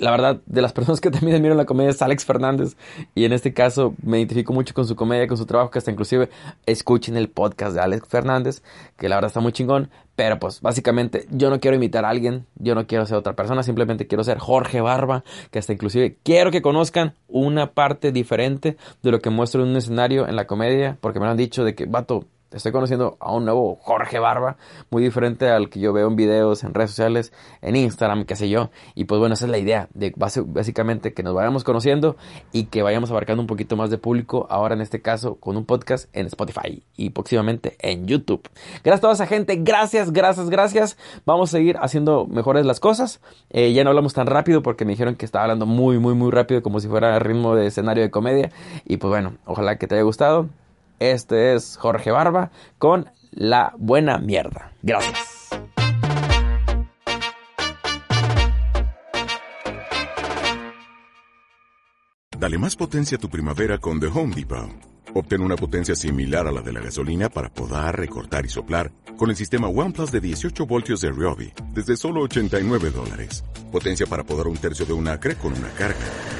La 0.00 0.10
verdad, 0.10 0.40
de 0.46 0.62
las 0.62 0.72
personas 0.72 0.98
que 0.98 1.10
también 1.10 1.36
admiro 1.36 1.54
la 1.54 1.66
comedia 1.66 1.90
es 1.90 2.00
Alex 2.00 2.24
Fernández. 2.24 2.74
Y 3.14 3.26
en 3.26 3.34
este 3.34 3.52
caso 3.52 3.94
me 4.02 4.16
identifico 4.16 4.54
mucho 4.54 4.72
con 4.72 4.86
su 4.86 4.96
comedia, 4.96 5.26
con 5.26 5.36
su 5.36 5.44
trabajo, 5.44 5.70
que 5.70 5.78
hasta 5.78 5.90
inclusive 5.90 6.30
escuchen 6.64 7.18
el 7.18 7.28
podcast 7.28 7.74
de 7.74 7.82
Alex 7.82 8.08
Fernández, 8.08 8.62
que 8.96 9.10
la 9.10 9.16
verdad 9.16 9.28
está 9.28 9.40
muy 9.40 9.52
chingón. 9.52 9.90
Pero 10.16 10.38
pues 10.38 10.62
básicamente 10.62 11.26
yo 11.30 11.50
no 11.50 11.60
quiero 11.60 11.76
imitar 11.76 12.06
a 12.06 12.08
alguien, 12.08 12.46
yo 12.56 12.74
no 12.74 12.86
quiero 12.86 13.04
ser 13.04 13.18
otra 13.18 13.36
persona, 13.36 13.62
simplemente 13.62 14.06
quiero 14.06 14.24
ser 14.24 14.38
Jorge 14.38 14.80
Barba, 14.80 15.22
que 15.50 15.58
hasta 15.58 15.74
inclusive 15.74 16.16
quiero 16.22 16.50
que 16.50 16.62
conozcan 16.62 17.14
una 17.28 17.72
parte 17.72 18.10
diferente 18.10 18.78
de 19.02 19.10
lo 19.10 19.20
que 19.20 19.28
muestro 19.28 19.62
en 19.62 19.68
un 19.68 19.76
escenario 19.76 20.26
en 20.26 20.36
la 20.36 20.46
comedia, 20.46 20.96
porque 21.00 21.20
me 21.20 21.26
han 21.26 21.36
dicho 21.36 21.62
de 21.62 21.74
que, 21.74 21.84
vato, 21.84 22.24
estoy 22.52 22.72
conociendo 22.72 23.16
a 23.20 23.32
un 23.32 23.44
nuevo 23.44 23.76
Jorge 23.76 24.18
Barba, 24.18 24.56
muy 24.90 25.02
diferente 25.02 25.48
al 25.48 25.70
que 25.70 25.80
yo 25.80 25.92
veo 25.92 26.08
en 26.08 26.16
videos, 26.16 26.64
en 26.64 26.74
redes 26.74 26.90
sociales, 26.90 27.32
en 27.62 27.76
Instagram, 27.76 28.24
qué 28.24 28.36
sé 28.36 28.48
yo. 28.48 28.70
Y 28.94 29.04
pues 29.04 29.18
bueno, 29.18 29.34
esa 29.34 29.46
es 29.46 29.50
la 29.50 29.58
idea, 29.58 29.88
de 29.94 30.12
básicamente 30.16 31.12
que 31.12 31.22
nos 31.22 31.34
vayamos 31.34 31.64
conociendo 31.64 32.16
y 32.52 32.64
que 32.64 32.82
vayamos 32.82 33.10
abarcando 33.10 33.42
un 33.42 33.46
poquito 33.46 33.76
más 33.76 33.90
de 33.90 33.98
público, 33.98 34.46
ahora 34.50 34.74
en 34.74 34.80
este 34.80 35.00
caso 35.00 35.36
con 35.36 35.56
un 35.56 35.64
podcast 35.64 36.08
en 36.14 36.26
Spotify 36.26 36.82
y 36.96 37.10
próximamente 37.10 37.76
en 37.80 38.06
YouTube. 38.06 38.48
Gracias 38.82 38.98
a 38.98 39.00
toda 39.00 39.12
esa 39.14 39.26
gente, 39.26 39.56
gracias, 39.56 40.12
gracias, 40.12 40.50
gracias. 40.50 40.98
Vamos 41.24 41.50
a 41.50 41.58
seguir 41.58 41.76
haciendo 41.80 42.26
mejores 42.26 42.66
las 42.66 42.80
cosas. 42.80 43.20
Eh, 43.50 43.72
ya 43.72 43.84
no 43.84 43.90
hablamos 43.90 44.14
tan 44.14 44.26
rápido 44.26 44.62
porque 44.62 44.84
me 44.84 44.92
dijeron 44.92 45.16
que 45.16 45.24
estaba 45.24 45.44
hablando 45.44 45.66
muy, 45.66 45.98
muy, 45.98 46.14
muy 46.14 46.30
rápido 46.30 46.62
como 46.62 46.80
si 46.80 46.88
fuera 46.88 47.18
ritmo 47.18 47.54
de 47.54 47.66
escenario 47.66 48.02
de 48.02 48.10
comedia. 48.10 48.50
Y 48.84 48.96
pues 48.96 49.08
bueno, 49.08 49.34
ojalá 49.44 49.76
que 49.78 49.86
te 49.86 49.94
haya 49.94 50.04
gustado. 50.04 50.48
Este 51.00 51.54
es 51.54 51.78
Jorge 51.78 52.10
Barba 52.10 52.50
con 52.76 53.10
La 53.30 53.72
Buena 53.78 54.18
Mierda. 54.18 54.72
Gracias. 54.82 55.48
Dale 62.38 62.58
más 62.58 62.76
potencia 62.76 63.16
a 63.16 63.20
tu 63.20 63.30
primavera 63.30 63.78
con 63.78 63.98
The 63.98 64.08
Home 64.08 64.34
Depot. 64.34 64.70
Obtén 65.14 65.40
una 65.40 65.56
potencia 65.56 65.96
similar 65.96 66.46
a 66.46 66.52
la 66.52 66.60
de 66.60 66.72
la 66.72 66.80
gasolina 66.80 67.30
para 67.30 67.48
podar, 67.48 67.98
recortar 67.98 68.44
y 68.44 68.48
soplar 68.48 68.92
con 69.16 69.30
el 69.30 69.36
sistema 69.36 69.68
OnePlus 69.68 70.12
de 70.12 70.20
18 70.20 70.66
voltios 70.66 71.00
de 71.00 71.10
Ryobi 71.10 71.52
desde 71.72 71.96
solo 71.96 72.20
89 72.22 72.90
dólares. 72.90 73.42
Potencia 73.72 74.06
para 74.06 74.22
podar 74.22 74.48
un 74.48 74.56
tercio 74.58 74.84
de 74.84 74.92
un 74.92 75.08
acre 75.08 75.34
con 75.36 75.52
una 75.52 75.70
carga. 75.70 76.39